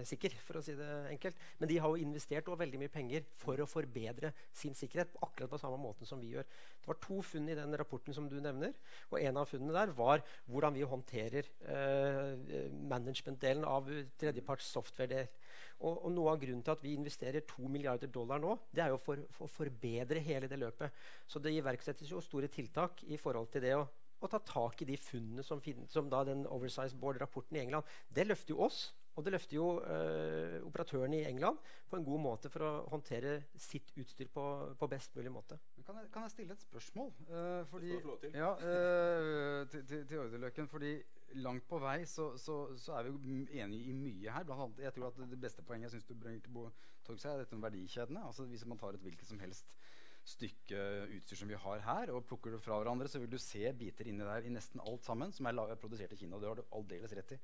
[0.06, 1.42] sikker, for å si det enkelt.
[1.58, 5.16] Men de har jo investert veldig mye penger for å forbedre sin sikkerhet.
[5.26, 6.46] akkurat på samme måten som vi gjør.
[6.88, 8.72] Det var to funn i den rapporten som du nevner.
[9.10, 15.28] Og en av funnene der var hvordan vi håndterer eh, management-delen av tredjeparts software-del.
[15.84, 18.94] Og, og, Noe av grunnen til at vi investerer 2 milliarder dollar nå, det er
[18.94, 20.96] jo for, for å forbedre hele det løpet.
[21.28, 24.88] Så det iverksettes jo store tiltak i forhold til det å, å ta tak i
[24.88, 27.92] de funnene som, finnes, som da den Oversize Board-rapporten i England.
[28.08, 31.58] Det løfter jo oss, og det løfter jo eh, operatørene i England
[31.90, 34.44] på en god måte for å håndtere sitt utstyr på,
[34.78, 35.58] på best mulig måte.
[35.88, 37.12] Kan jeg, kan jeg, stille et spørsmål?
[37.30, 37.94] Uh, fordi,
[38.34, 40.90] ja, uh, til, til, til Orderløkken, fordi
[41.40, 44.44] langt på vei så, så, så, er vi enige i mye her.
[44.44, 46.68] Blant annet, jeg tror at Det beste poenget jeg synes du bringer
[47.06, 48.26] til seg, er dette med verdikjedene.
[48.26, 49.72] Altså Hvis man tar et hvilket som helst
[50.28, 50.82] stykke
[51.16, 54.10] utstyr som vi har her, og plukker det fra hverandre, så vil du se biter
[54.10, 56.36] inni der i nesten alt sammen som er produsert i Kina.
[56.36, 57.38] og Det har du aldeles rett i.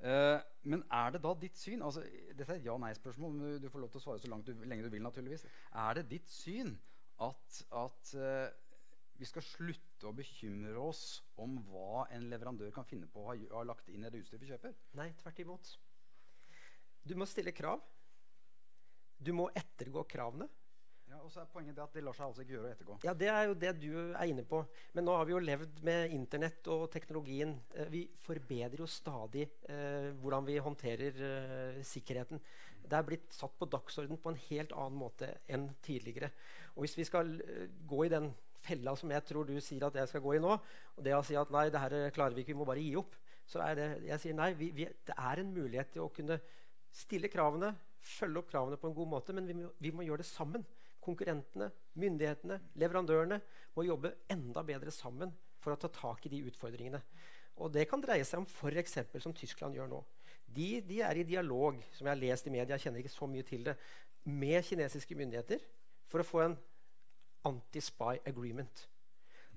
[0.00, 2.00] Uh, men er det da ditt syn altså,
[2.38, 3.58] Dette er et ja-nei-spørsmål.
[3.58, 5.02] Du får lov til å svare så du, lenge du vil.
[5.02, 6.78] naturligvis Er det ditt syn
[7.26, 8.48] at, at uh,
[9.20, 13.64] vi skal slutte å bekymre oss om hva en leverandør kan finne på å ha
[13.68, 14.76] lagt inn i det utstyret vi kjøper?
[14.96, 15.72] Nei, tvert imot.
[17.04, 17.82] Du må stille krav.
[19.20, 20.48] Du må ettergå kravene.
[21.10, 22.96] Ja, og så er poenget det at Det lar seg altså ikke gjøre å ettergå.
[23.02, 24.60] Ja, Det er jo det du er inne på.
[24.94, 27.56] Men nå har vi jo levd med Internett og teknologien.
[27.74, 32.38] Eh, vi forbedrer jo stadig eh, hvordan vi håndterer eh, sikkerheten.
[32.86, 36.30] Det er blitt satt på dagsorden på en helt annen måte enn tidligere.
[36.76, 38.30] Og Hvis vi skal eh, gå i den
[38.62, 40.56] fella som jeg tror du sier at jeg skal gå i nå,
[40.94, 42.94] og det å si at nei, det her klarer vi ikke, vi må bare gi
[43.00, 43.18] opp,
[43.50, 46.38] så er det jeg sier nei, vi, vi, det er en mulighet til å kunne
[46.94, 50.22] stille kravene, følge opp kravene på en god måte, men vi må, vi må gjøre
[50.22, 50.62] det sammen.
[51.00, 51.70] Konkurrentene,
[52.00, 53.40] myndighetene, leverandørene
[53.76, 57.00] må jobbe enda bedre sammen for å ta tak i de utfordringene.
[57.60, 58.98] Og Det kan dreie seg om f.eks.
[59.20, 60.00] som Tyskland gjør nå.
[60.50, 63.28] De, de, er i dialog som jeg har lest i media, jeg kjenner ikke så
[63.30, 63.76] mye til det,
[64.24, 65.62] med kinesiske myndigheter
[66.10, 66.56] for å få en
[67.48, 68.86] anti-spy agreement.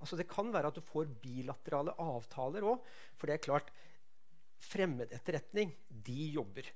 [0.03, 2.83] Altså Det kan være at du får bilaterale avtaler òg.
[3.15, 3.71] For det er klart,
[4.63, 6.67] fremmed etterretning, de jobber.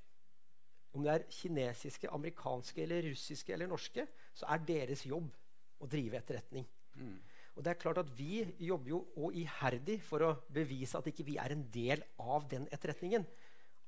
[0.98, 5.30] Om det er kinesiske, amerikanske, eller russiske eller norske, så er deres jobb
[5.78, 6.66] å drive etterretning.
[6.98, 7.18] Mm.
[7.58, 11.38] Og det er klart at Vi jobber jo iherdig for å bevise at ikke vi
[11.41, 13.26] er en del av den etterretningen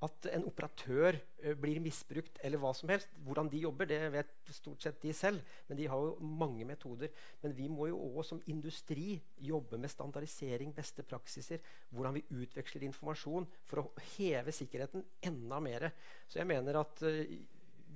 [0.05, 3.11] at en operatør uh, blir misbrukt, eller hva som helst.
[3.25, 5.43] Hvordan de jobber, det vet stort sett de selv.
[5.67, 7.11] Men de har jo mange metoder.
[7.43, 11.63] Men vi må jo òg som industri jobbe med standardisering, beste praksiser.
[11.91, 15.89] Hvordan vi utveksler informasjon for å heve sikkerheten enda mer.
[16.29, 17.23] Så jeg mener at uh,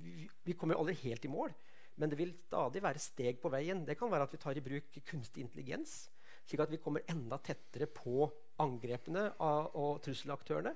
[0.04, 1.54] vi, vi kommer aldri helt i mål.
[1.96, 3.84] Men det vil stadig være steg på veien.
[3.86, 6.04] Det kan være at vi tar i bruk kunstig intelligens.
[6.44, 8.26] Slik at vi kommer enda tettere på
[8.60, 10.74] angrepene og trusselaktørene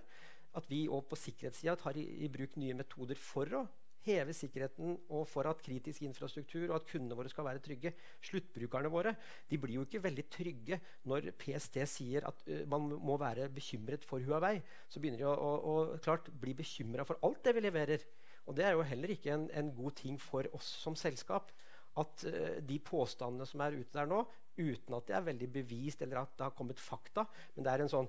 [0.56, 3.66] at vi òg på sikkerhetssida tar i, i, bruk nye metoder for å
[4.08, 7.92] heve sikkerheten og for at kritisk infrastruktur og at kundene våre skal være trygge.
[8.24, 9.14] Sluttbrukerne våre
[9.50, 10.80] de blir jo ikke veldig trygge
[11.10, 14.56] når PST sier at uh, man må være bekymret for Huawei.
[14.88, 18.06] Så begynner de å, å, å klart bli bekymra for alt det vi leverer.
[18.48, 21.52] Og det er jo heller ikke en, en god ting for oss som selskap.
[22.00, 24.22] At uh, de påstandene som er ute der nå,
[24.58, 27.84] uten at det er veldig bevist eller at det har kommet fakta, men det er
[27.84, 28.08] en sånn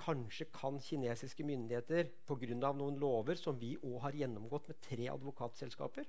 [0.00, 2.72] Kanskje kan kinesiske myndigheter pga.
[2.72, 6.06] noen lover som vi òg har gjennomgått med tre advokatselskaper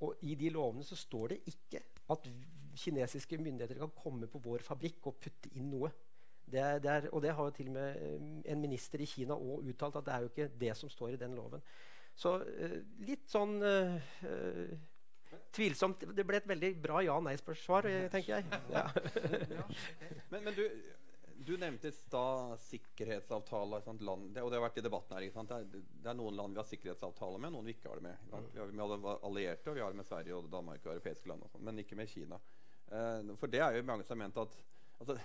[0.00, 2.28] Og i de lovene så står det ikke at
[2.78, 5.90] kinesiske myndigheter kan komme på vår fabrikk og putte inn noe.
[6.48, 9.08] Det er, det er, og det har jo til og med eh, en minister i
[9.10, 11.64] Kina òg uttalt at det er jo ikke det som står i den loven.
[12.18, 16.06] Så uh, litt sånn uh, uh, tvilsomt.
[16.16, 18.62] Det ble et veldig bra ja- nei-spørsmål, tenker jeg.
[18.72, 18.86] Ja.
[20.32, 20.64] men, men du
[21.48, 23.86] du nevnte i stad sikkerhetsavtaler.
[24.04, 25.26] Land, det, og det har vært i debatten her.
[25.32, 28.04] Det er, det, er, noen land vi har sikkerhetsavtaler med, noen vi ikke har det
[28.04, 28.48] med.
[28.52, 31.46] Vi har med allierte, og vi har det med Sverige og Danmark og europeiske land.
[31.46, 32.40] Og sånt, men ikke med Kina.
[32.88, 34.58] Uh, for det er jo mange som har ment at
[35.00, 35.18] altså,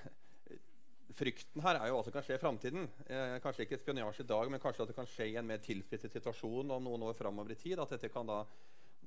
[1.13, 2.87] Frykten her er jo hva som kan skje i framtiden.
[3.05, 5.59] Eh, kanskje ikke spionasje i dag, men kanskje at det kan skje i en mer
[5.61, 7.77] tilspisset situasjon om noen år framover i tid.
[7.77, 8.39] at dette kan da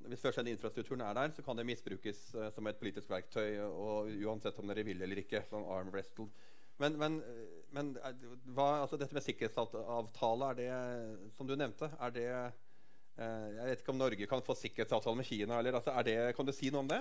[0.06, 3.58] hvis først den infrastrukturen er der, så kan det misbrukes uh, som et politisk verktøy.
[3.64, 5.42] og Uansett om dere vil eller ikke.
[5.50, 6.28] sånn arm wrestle.
[6.82, 7.20] Men, men,
[7.72, 7.92] men
[8.52, 12.26] hva, altså dette med sikkerhetsavtale, er det som du nevnte er det,
[13.16, 15.60] eh, Jeg vet ikke om Norge kan få sikkerhetsavtale med Kina.
[15.60, 17.00] Eller, altså, det, kan du si noe om det?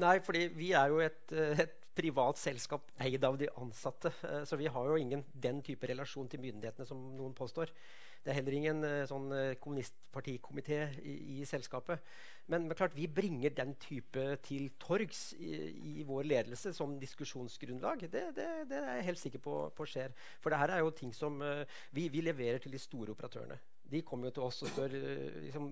[0.00, 4.12] Nei, fordi vi er jo et, eh, et privat selskap eid av de ansatte.
[4.28, 7.72] Eh, så vi har jo ingen den type relasjon til myndighetene som noen påstår.
[8.20, 12.04] Det er heller ingen uh, sånn uh, kommunistpartikomité i, i, selskapet.
[12.50, 15.54] Men, men, klart, vi bringer den type til torgs i,
[16.00, 18.04] i vår ledelse som diskusjonsgrunnlag.
[18.12, 20.12] Det, det, det, er jeg helt sikker på, på skjer.
[20.42, 21.62] For det her er jo ting som uh,
[21.96, 23.60] vi, vi leverer til de store operatørene
[23.90, 24.94] de kommer jo til oss og spør
[25.44, 25.68] liksom,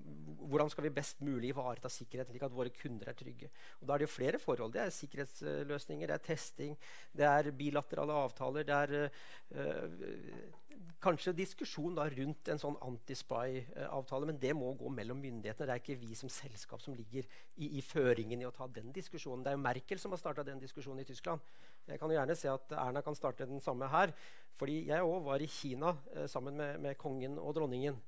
[0.50, 3.50] hvordan skal vi best mulig ivareta sikkerheten slik at våre kunder er trygge.
[3.80, 4.72] Og Da er det jo flere forhold.
[4.72, 6.78] Det er sikkerhetsløsninger, det er testing,
[7.16, 8.66] det er bilaterale avtaler.
[8.68, 9.10] Det er
[9.54, 10.58] øh,
[11.02, 15.68] kanskje diskusjon da rundt en sånn antispy-avtale, men det må gå mellom myndighetene.
[15.68, 18.90] Det er ikke vi som selskap som ligger i, i føringen i å ta den
[18.94, 19.44] diskusjonen.
[19.44, 21.44] Det er jo Merkel som har starta den diskusjonen i Tyskland.
[21.88, 24.12] Jeg kan jo gjerne se at Erna kan starte den samme her.
[24.58, 27.98] Fordi jeg òg var i Kina eh, sammen med, med kongen og dronningen.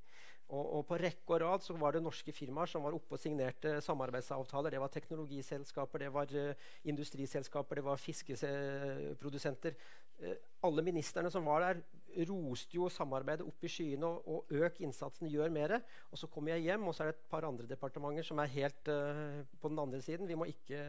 [0.51, 3.23] Og, og, på rekke og rad så var det norske firmaer som var oppe og
[3.23, 4.75] signerte samarbeidsavtaler.
[4.75, 9.77] Det var teknologiselskaper, det var uh, industriselskaper, det var fiskeprodusenter.
[10.19, 10.35] Uh,
[10.67, 11.85] alle ministrene som var der,
[12.27, 15.77] roste jo samarbeidet opp i skyene og, og øk innsatsen, gjør mer.
[16.11, 18.51] Og så kommer jeg hjem, og så er det et par andre departementer som er
[18.57, 20.27] helt uh, på den andre siden.
[20.27, 20.83] Vi må ikke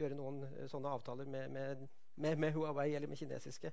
[0.00, 0.40] gjøre noen
[0.72, 1.84] sånne avtaler med, med,
[2.16, 3.72] med, med Huawei eller med kinesiske.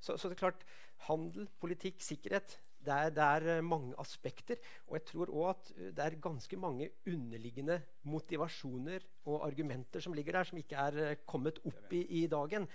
[0.00, 0.64] Så, så det er klart,
[1.08, 4.60] handel, politikk, sikkerhet det er, det er, eh, mange aspekter.
[4.86, 10.12] Og jeg tror òg at eh, det er ganske mange underliggende motivasjoner og argumenter som
[10.12, 12.68] ligger der, som ikke er eh, kommet opp i, i dagen.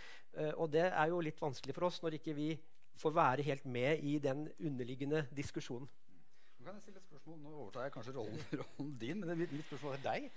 [0.58, 2.52] Og det er jo litt vanskelig for oss når ikke vi
[3.00, 5.90] får være helt med i den underliggende diskusjonen.
[6.60, 7.40] Nå kan jeg stille et spørsmål.
[7.40, 10.30] Nå overtar jeg kanskje rollen, rollen din, men mitt, mitt spørsmål er deg,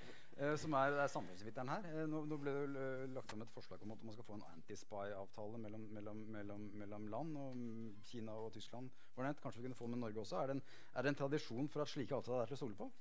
[0.56, 1.86] som er, er samfunnsviteren her.
[1.92, 4.46] Eh, nå, nå, ble det lagt fram et forslag om at man skal få en
[4.54, 7.36] anti-spy-avtale mellom, mellom, mellom, mellom, land.
[7.36, 9.42] og Kina og Tyskland var nevnt.
[9.44, 10.40] Kanskje vi kunne få med Norge også.
[10.40, 10.62] Er det, en,
[10.94, 12.92] er det en tradisjon for at slike avtaler er til å stole på?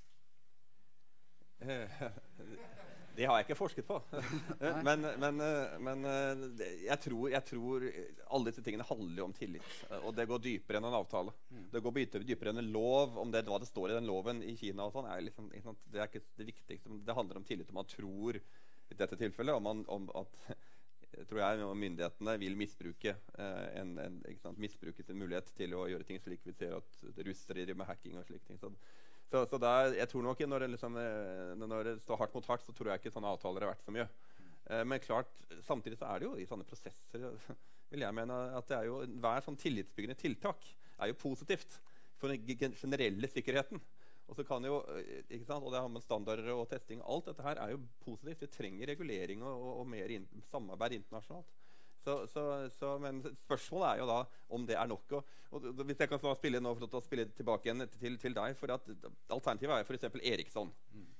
[3.16, 3.98] Det har jeg ikke forsket på.
[4.86, 5.42] men, men,
[5.84, 7.86] men jeg, tror, jeg, tror,
[8.32, 9.76] alle disse tingene handler om tillit.
[10.00, 11.34] Og det går dypere enn en avtale.
[11.52, 11.68] Mm.
[11.74, 13.18] Det går dypere enn en lov.
[13.20, 16.00] Om det, hva det står i den loven i Kina, og sånn, er liksom, det
[16.00, 17.00] er ikke det viktigste.
[17.04, 17.70] Det handler om tillit.
[17.72, 18.40] Om man tror
[18.92, 20.56] i dette tilfellet om, man, om at
[21.28, 24.20] tror jeg myndighetene vil misbruke, eh, en, en,
[24.60, 28.18] misbruke sin mulighet til å gjøre ting slik vi ser at russere driver med hacking
[28.20, 28.60] og slike ting.
[28.60, 28.72] Så,
[29.32, 32.48] så, så der, jeg tror nok når det, liksom, eh, når det, står hardt mot
[32.50, 34.04] hardt, så tror jeg ikke sånne avtaler er verdt så mye.
[34.68, 35.30] Eh, men klart,
[35.64, 37.24] samtidig så er det jo i sånne prosesser
[37.92, 40.68] vil jeg mene at det er jo, Hver sånn tillitsbyggende tiltak
[41.02, 41.80] er jo positivt
[42.20, 43.80] for den generelle sikkerheten.
[44.30, 47.32] Og så kan jo, eh, ikke sant, og det har med standarder og testing Alt
[47.32, 48.44] dette her er jo positivt.
[48.44, 51.48] Vi trenger regulering og, og, og mer in samarbeid internasjonalt.
[52.02, 52.44] Så, så,
[52.74, 54.18] så, men spørsmålet er jo da
[54.56, 55.16] om det er nok.
[55.20, 58.56] Og, og hvis jeg kan spille nå for å spille tilbake igjen til, til deg
[58.58, 58.88] for at
[59.30, 60.22] Alternativet er f.eks.
[60.32, 60.72] Eriksson.
[60.90, 61.10] Mm.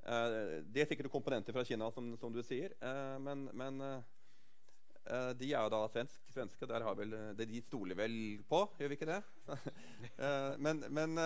[0.00, 2.72] Uh, det er sikkert komponenter fra Kina, som, som du sier.
[2.82, 6.68] Uh, men, men uh, de er jo da svensk, svenske.
[6.68, 8.14] Der har vel, det de stoler vel
[8.48, 9.20] på, gjør vi ikke det?
[10.64, 11.16] men, men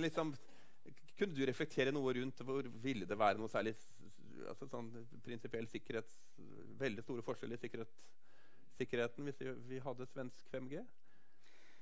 [0.00, 0.30] liksom
[1.18, 3.74] Kunne du reflektere noe rundt hvor ville det være noe særlig
[4.46, 4.90] altså sånn
[5.24, 6.18] prinsipiell sikkerhets
[6.80, 7.92] veldig store forskjeller i sikkerhet,
[8.78, 10.84] sikkerheten hvis vi, vi hadde svensk 5G.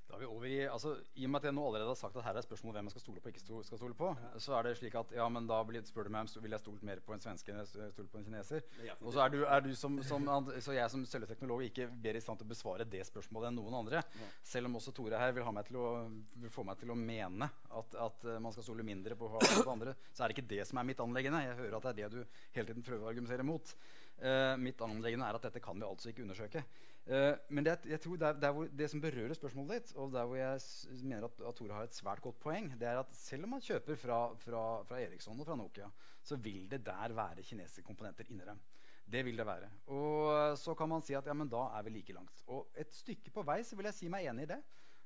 [0.07, 2.17] Da er vi over i, altså, I og med at jeg nå allerede har sagt
[2.17, 4.11] at her er spørsmålet hvem jeg skal stole på ikke skal stole på,
[4.43, 6.63] så er det slik at ja, men da blir, spør du meg om vil jeg
[6.63, 8.63] stolt mer på en svenske enn jeg stole på en kineser.
[9.01, 10.29] Og så er du, er du som, som,
[10.63, 13.81] så jeg som celleteknolog ikke bedre i stand til å besvare det spørsmålet enn noen
[13.83, 14.05] andre.
[14.47, 15.91] Selv om også Tore her vil, meg å,
[16.39, 19.71] vil, få meg til å mene at, at uh, man skal stole mindre på, på
[19.75, 21.43] andre, så er det ikke det som er mitt anleggende.
[21.49, 23.75] Jeg hører at det er det du hele tiden prøver å argumentere mot.
[24.23, 26.63] Uh, mitt anleggende er at dette kan vi altså ikke undersøke.
[27.07, 30.41] Uh, men det, jeg tror det, er, det, som berører spørsmålet ditt, og der hvor
[30.41, 33.55] jeg mener at, at Tore har et svært godt poeng, det er at selv om
[33.55, 35.87] man kjøper fra, fra, fra Eriksson og fra Nokia,
[36.27, 38.59] så vil det der være kinesiske komponenter inni dem.
[39.07, 39.69] Det vil det være.
[39.95, 42.43] Og så kan man si at ja, men da er vi like langt.
[42.51, 44.59] Og et stykke på vei så vil jeg si meg enig i det.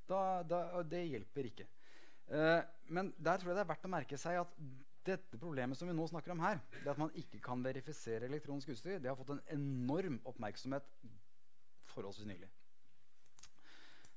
[0.08, 1.68] Da, da, det hjelper ikke.
[2.30, 4.56] Uh, men der tror jeg det er verdt å merke seg at
[5.04, 8.72] dette problemet som vi nå snakker om her, det at man ikke kan verifisere elektronisk
[8.72, 10.86] utstyr, det har fått en enorm oppmerksomhet
[11.92, 12.50] forholdsvis nylig.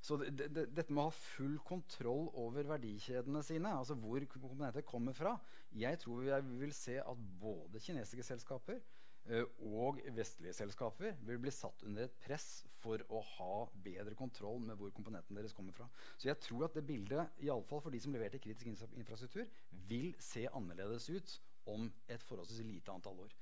[0.04, 4.84] Så det, det, dette med å ha full kontroll over verdikjedene sine, altså hvor komponenter
[4.84, 5.32] kommer fra
[5.72, 8.82] Jeg tror vi vil se at både kinesiske selskaper
[9.30, 13.54] uh, og vestlige selskaper vil bli satt under et press for å ha
[13.86, 15.88] bedre kontroll med hvor komponentene deres kommer fra.
[16.18, 19.48] Så jeg tror at det bildet, i alle fall for de som leverte kritisk infrastruktur,
[19.88, 21.38] vil se annerledes ut
[21.72, 23.32] om et forholdsvis lite antall år.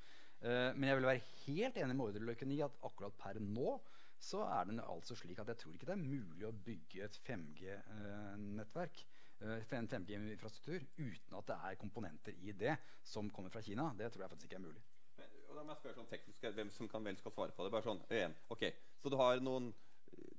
[0.46, 3.80] Uh, men jeg vil være helt enig med ordreløkken i at akkurat per nå
[4.22, 7.18] så er det altså slik at jeg tror ikke det er mulig å bygge et
[7.26, 9.04] 5G-nettverk.
[9.42, 13.88] Eh, en 5G-infrastruktur uten at det er komponenter i det som kommer fra Kina.
[13.98, 14.82] Det tror jeg faktisk ikke er mulig.
[15.52, 17.72] Og da må jeg spørre sånn teknisk hvem som kan vel skal svare på det.
[17.74, 18.36] Bare sånn, igjen.
[18.54, 18.62] ok,
[19.02, 19.72] Så du har noen,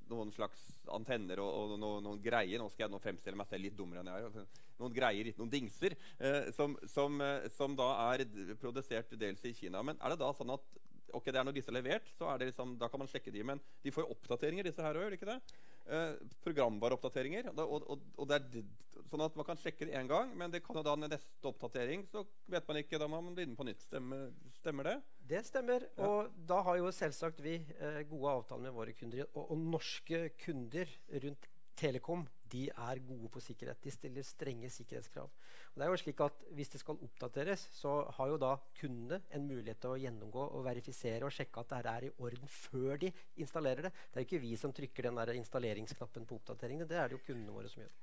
[0.10, 0.64] noen slags
[0.96, 4.02] antenner og, og noen, noen, greier Nå skal jeg nå fremstille meg selv litt dummere
[4.02, 4.48] enn jeg er.
[4.80, 8.26] Noen greier, noen dingser, eh, som, som, eh, som, da er
[8.64, 9.84] produsert dels i Kina.
[9.84, 10.80] Men er det da sånn at
[11.14, 13.34] ok, det er når disse er levert, så er det liksom, da kan man sjekke
[13.34, 13.44] de.
[13.46, 15.38] Men de får jo oppdateringer, disse her òg, ikke det?
[15.84, 16.14] Eh,
[16.46, 17.50] programvareoppdateringer.
[17.54, 20.64] Og, og, og, det er sånn at man kan sjekke det én gang, men det
[20.66, 23.00] kan jo da neste oppdatering så vet man ikke.
[23.02, 23.84] Da må man begynne på nytt.
[23.88, 24.30] Stemmer,
[24.62, 24.98] stemmer det?
[25.34, 25.88] Det stemmer.
[25.98, 26.08] Ja.
[26.08, 29.28] Og da har jo selvsagt vi eh, gode avtaler med våre kunder.
[29.34, 30.90] Og, og norske kunder
[31.26, 31.50] rundt
[31.80, 33.82] Telekom de er gode på sikkerhet.
[33.84, 35.32] De stiller strenge sikkerhetskrav.
[35.74, 39.22] Og det er jo slik at Hvis det skal oppdateres, så har jo da kundene
[39.34, 42.98] en mulighet til å gjennomgå og verifisere og sjekke at det er i orden før
[43.02, 43.94] de installerer det.
[44.12, 46.90] Det er jo ikke vi som trykker den der installeringsknappen på oppdateringene.
[46.90, 47.96] Det er det jo kundene våre som gjør.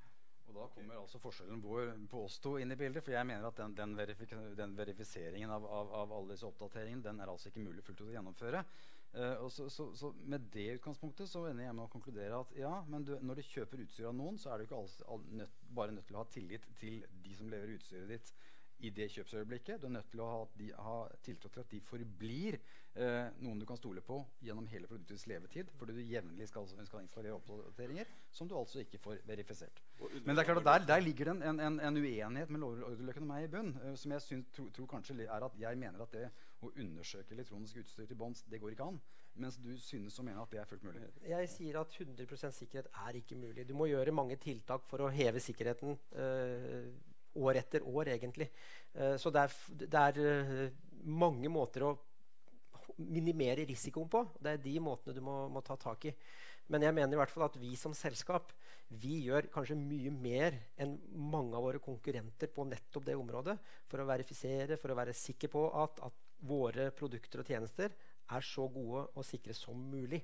[0.51, 3.05] Og Da kommer altså forskjellen vår på oss to inn i bildet.
[3.07, 7.07] For jeg mener at den, den, verifik den verifiseringen av, av, av, alle disse oppdateringene
[7.07, 8.65] den er altså ikke mulig fullt ut å gjennomføre.
[9.11, 12.53] Uh, og så, så, så, Med det utgangspunktet så ender jeg med å konkludere at
[12.55, 15.25] ja, men du, når du kjøper utstyr av noen, så er du ikke all, all,
[15.41, 18.31] nødt, bare nødt til å ha tillit til de som leverer utstyret ditt
[18.81, 19.81] i det kjøpsøyeblikket.
[19.81, 23.61] Du er nødt til å ha, de, ha tiltro til at de forblir eh, noen
[23.61, 25.73] du kan stole på gjennom hele produktets levetid.
[25.79, 29.83] Fordi du jevnlig skal, skal, installere oppdateringer som du altså ikke får verifisert.
[30.25, 33.27] Men det er klart at der, der ligger det en, en, en, uenighet med lovordreløkken
[33.27, 33.75] og meg i bunn.
[33.85, 36.31] Eh, som jeg synes, tro, tror kanskje er at jeg mener at det
[36.67, 38.43] å undersøke elektronisk utstyr til bånns.
[38.51, 39.01] det går ikke an.
[39.41, 41.07] Mens du synes å mene at det er fullt mulig.
[41.29, 43.67] Jeg sier at 100% sikkerhet er ikke mulig.
[43.69, 45.97] Du må gjøre mange tiltak for å heve sikkerheten.
[46.13, 46.91] Øh,
[47.39, 48.49] år etter år, egentlig.
[48.95, 51.97] Uh, så det er, det er uh, mange måter å
[53.01, 54.25] minimere risikoen på.
[54.41, 56.15] Det er de måtene du må, må, ta tak i.
[56.71, 58.53] Men jeg mener i hvert fall at vi som selskap
[59.01, 60.97] vi gjør kanskje mye mer enn
[61.31, 63.55] mange av våre konkurrenter på nettopp det området
[63.91, 67.93] for å verifisere, for å være sikker på at, at våre produkter og tjenester
[68.31, 70.21] er så gode og sikre som mulig.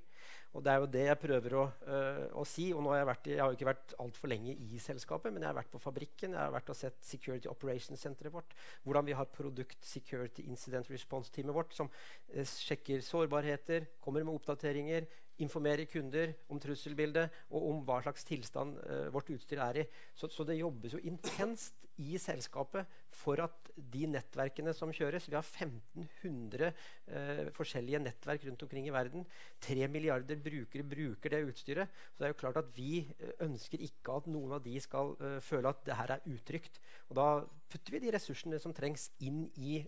[0.54, 2.72] Og Det er jo det jeg prøver å, øh, å si.
[2.72, 5.42] og nå har Jeg vært, jeg har jo ikke vært altfor lenge i selskapet, men
[5.42, 6.32] jeg har vært på fabrikken.
[6.32, 8.54] Jeg har vært og sett Security Operations-senteret vårt.
[8.84, 11.90] Hvordan vi har Produkt Security Incident Response-teamet vårt, som
[12.32, 15.06] øh, sjekker sårbarheter, kommer med oppdateringer,
[15.44, 19.84] informere kunder om trusselbildet og om hva slags tilstand uh, vårt utstyr er i.
[20.16, 25.36] Så, så, det jobbes jo intenst i selskapet for at de nettverkene som kjøres Vi
[25.36, 29.26] har 1500 uh, forskjellige nettverk rundt omkring i verden.
[29.64, 32.00] 3 milliarder brukere bruker det utstyret.
[32.14, 35.14] Så det er jo klart at vi uh, ønsker ikke at noen av de skal
[35.44, 36.80] føle at det her er utrygt.
[37.10, 37.28] Og da
[37.70, 39.80] putter vi de ressursene som trengs, inn i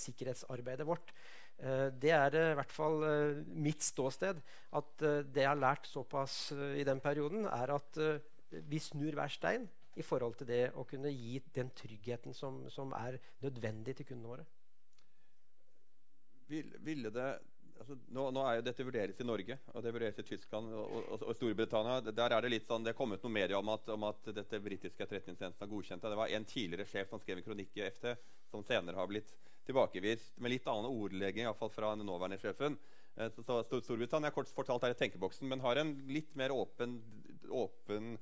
[0.00, 1.12] sikkerhetsarbeidet vårt.
[1.56, 4.42] Eh, det er i hvert fall eh, mitt ståsted.
[4.76, 8.00] At eh, det jeg har lært såpass i den perioden, er at
[8.70, 12.92] vi snur hver stein i forhold til det å kunne gi den tryggheten som, som
[12.96, 14.46] er nødvendig til kundene våre.
[16.46, 17.30] Ville det
[17.78, 20.94] altså, nå, nå, er jo dette vurderes i Norge, og det vurderes i Tyskland og,
[21.14, 22.00] og, og Storbritannia.
[22.10, 24.62] Der er Det litt sånn, det er kommet noen medier om at, om at dette
[24.62, 26.12] britiske etterretningstjenesten har godkjent det.
[26.14, 28.12] Det var en tidligere sjef som skrev en kronikk i FT,
[28.52, 29.34] som senere har blitt
[29.66, 32.78] tilbakevist med litt annen ordlegging fall fra den nåværende sjefen.
[33.16, 37.00] Eh, så, så Storbritannia kort fortalt er i tenkeboksen, men har en litt mer åpen,
[37.50, 38.16] åpen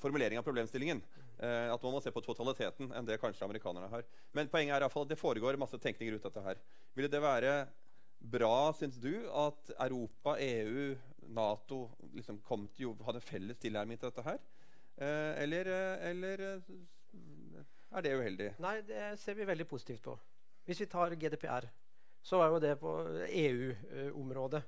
[0.00, 1.02] formulering av problemstillingen.
[1.38, 4.06] Eh, at man må se på totaliteten enn det kanskje amerikanerne har.
[4.36, 6.62] Men poenget er at det foregår masse tenkning rundt dette her.
[6.96, 7.56] Ville det være
[8.18, 10.94] bra, syns du, at Europa, EU,
[11.36, 11.80] Nato
[12.14, 14.38] liksom kom til hadde felles tilnærming til dette her?
[14.96, 16.44] Eh, eller, eh, eller
[17.90, 18.48] er det uheldig?
[18.62, 20.16] Nei, det ser vi veldig positivt på.
[20.66, 21.68] Hvis vi tar GDPR,
[22.22, 22.92] så er jo det på
[23.28, 24.62] EU-området.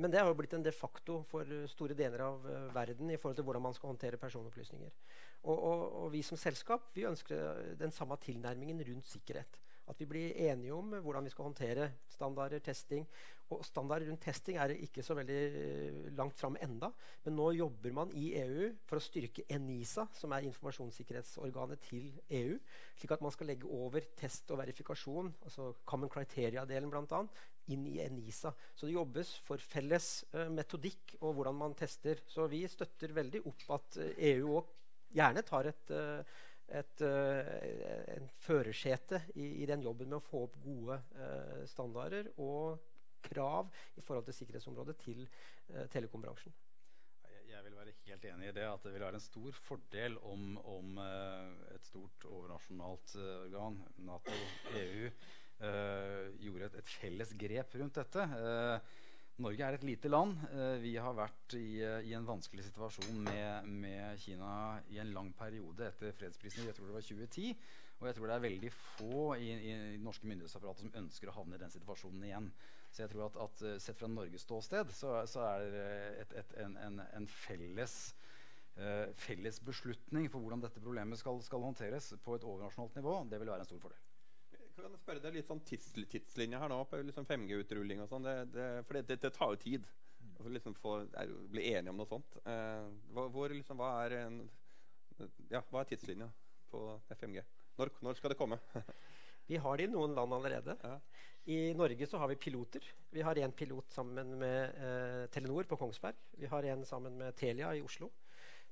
[0.00, 3.36] Men det har jo blitt en de facto for store deler av verden i forhold
[3.36, 4.94] til hvordan man skal håndtere personopplysninger.
[5.44, 9.60] Og, og, og vi som selskap vi ønsker den samme tilnærmingen rundt sikkerhet.
[9.90, 13.04] At vi blir enige om hvordan vi skal håndtere standarder, testing.
[13.52, 16.88] Og standarder rundt testing er ikke så veldig eh, langt fram enda.
[17.26, 22.06] Men nå jobber man i EU for å styrke ENISA, som er informasjonssikkerhetsorganet til
[22.40, 22.56] EU.
[22.96, 27.20] Slik at man skal legge over test og verifikasjon, altså Common Criteria-delen bl.a.,
[27.72, 28.52] inn i ENISA.
[28.76, 32.20] Så det jobbes for felles uh, metodikk og hvordan man tester.
[32.28, 34.00] Så vi støtter veldig opp at
[34.32, 34.72] EU òg
[35.14, 36.36] gjerne tar et uh,
[36.72, 42.30] et, uh, en førersete i, i, den jobben med å få opp gode uh, standarder
[42.40, 42.80] og
[43.24, 46.54] krav i forhold til sikkerhetsområdet til uh, telekombransjen.
[47.44, 48.64] Jeg vil være helt enig i det.
[48.66, 54.34] At det vil være en stor fordel om, om et stort overnasjonalt organ, Nato,
[54.80, 55.06] EU,
[56.42, 58.26] gjorde et, et, felles grep rundt dette.
[59.42, 60.36] Norge er et lite land.
[60.54, 65.32] Eh, vi har vært i, i en vanskelig situasjon med, med, Kina i en lang
[65.34, 66.68] periode etter fredsprisen.
[66.68, 67.56] Jeg tror det var 2010.
[67.98, 71.58] Og jeg tror det er veldig få i, i, norske myndighetsapparater som ønsker å havne
[71.58, 72.48] i den situasjonen igjen.
[72.94, 75.84] Så jeg tror at, at sett fra Norges ståsted så, så er det
[76.22, 77.96] et, et, en, en, en felles,
[79.18, 83.20] felles beslutning for hvordan dette problemet skal, skal håndteres på et overnasjonalt nivå.
[83.30, 84.03] Det vil være en stor fordel
[84.82, 88.26] kan jeg spørre deg litt sånn tids, tidslinje her nå på liksom 5G-utrulling og sånn.
[88.26, 89.88] Det, det, for det, det, tar jo tid
[90.42, 92.38] å liksom få, er, bli enige om noe sånt.
[92.50, 94.40] Eh, hvor, liksom, hva, er en,
[95.52, 96.30] ja, hva er tidslinja
[96.72, 97.44] på 5G?
[97.78, 98.58] Når, når skal det komme?
[99.50, 100.76] vi har det i noen land allerede.
[100.82, 100.98] Ja.
[101.54, 102.86] I Norge så har vi piloter.
[103.12, 106.16] Vi har en pilot sammen med eh, Telenor på Kongsberg.
[106.40, 108.08] Vi har en sammen med Telia i Oslo.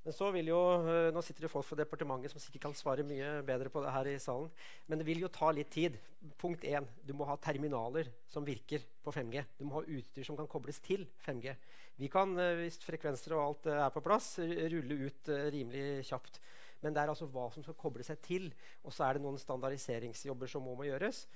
[0.03, 3.05] Men så vil jo, eh, Nå sitter det folk fra departementet som sikkert kan svare
[3.07, 4.49] mye bedre på det her i salen.
[4.87, 5.95] Men det vil jo ta litt tid.
[6.39, 6.87] Punkt 1.
[7.07, 9.45] Du må ha terminaler som virker på 5G.
[9.57, 11.55] Du må ha utstyr som kan kobles til 5G.
[11.97, 16.41] Vi kan, eh, hvis frekvenser og alt eh, er på plass, rulle ut rimelig kjapt.
[16.83, 18.51] Men det er altså hva som skal koble seg til.
[18.83, 21.27] Og så er det noen standardiseringsjobber som må, må gjøres.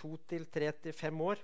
[0.00, 1.42] To til tre til fem år.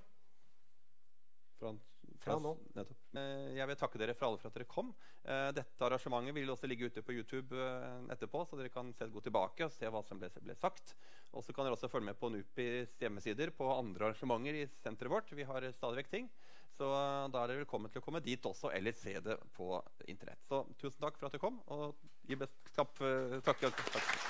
[1.61, 1.77] Fra
[2.23, 2.57] fra nå.
[2.77, 4.93] Eh, jeg vil takke dere for alle for at dere kom.
[5.23, 9.11] Eh, dette arrangementet vil også ligge ute på YouTube eh, etterpå, så dere kan se,
[9.13, 10.95] gå tilbake og se hva som ble, ble sagt.
[11.33, 15.13] Og så kan dere også følge med på NUPIs hjemmesider på andre arrangementer i senteret
[15.13, 15.33] vårt.
[15.37, 16.33] Vi har stadig vekk ting.
[16.73, 19.75] Så da er dere velkommen til å komme dit også, eller se det på
[20.09, 20.41] Internett.
[20.49, 21.61] Så tusen takk for at dere kom.
[21.73, 21.97] Og
[22.29, 22.97] gi best takk.
[23.45, 24.22] takk.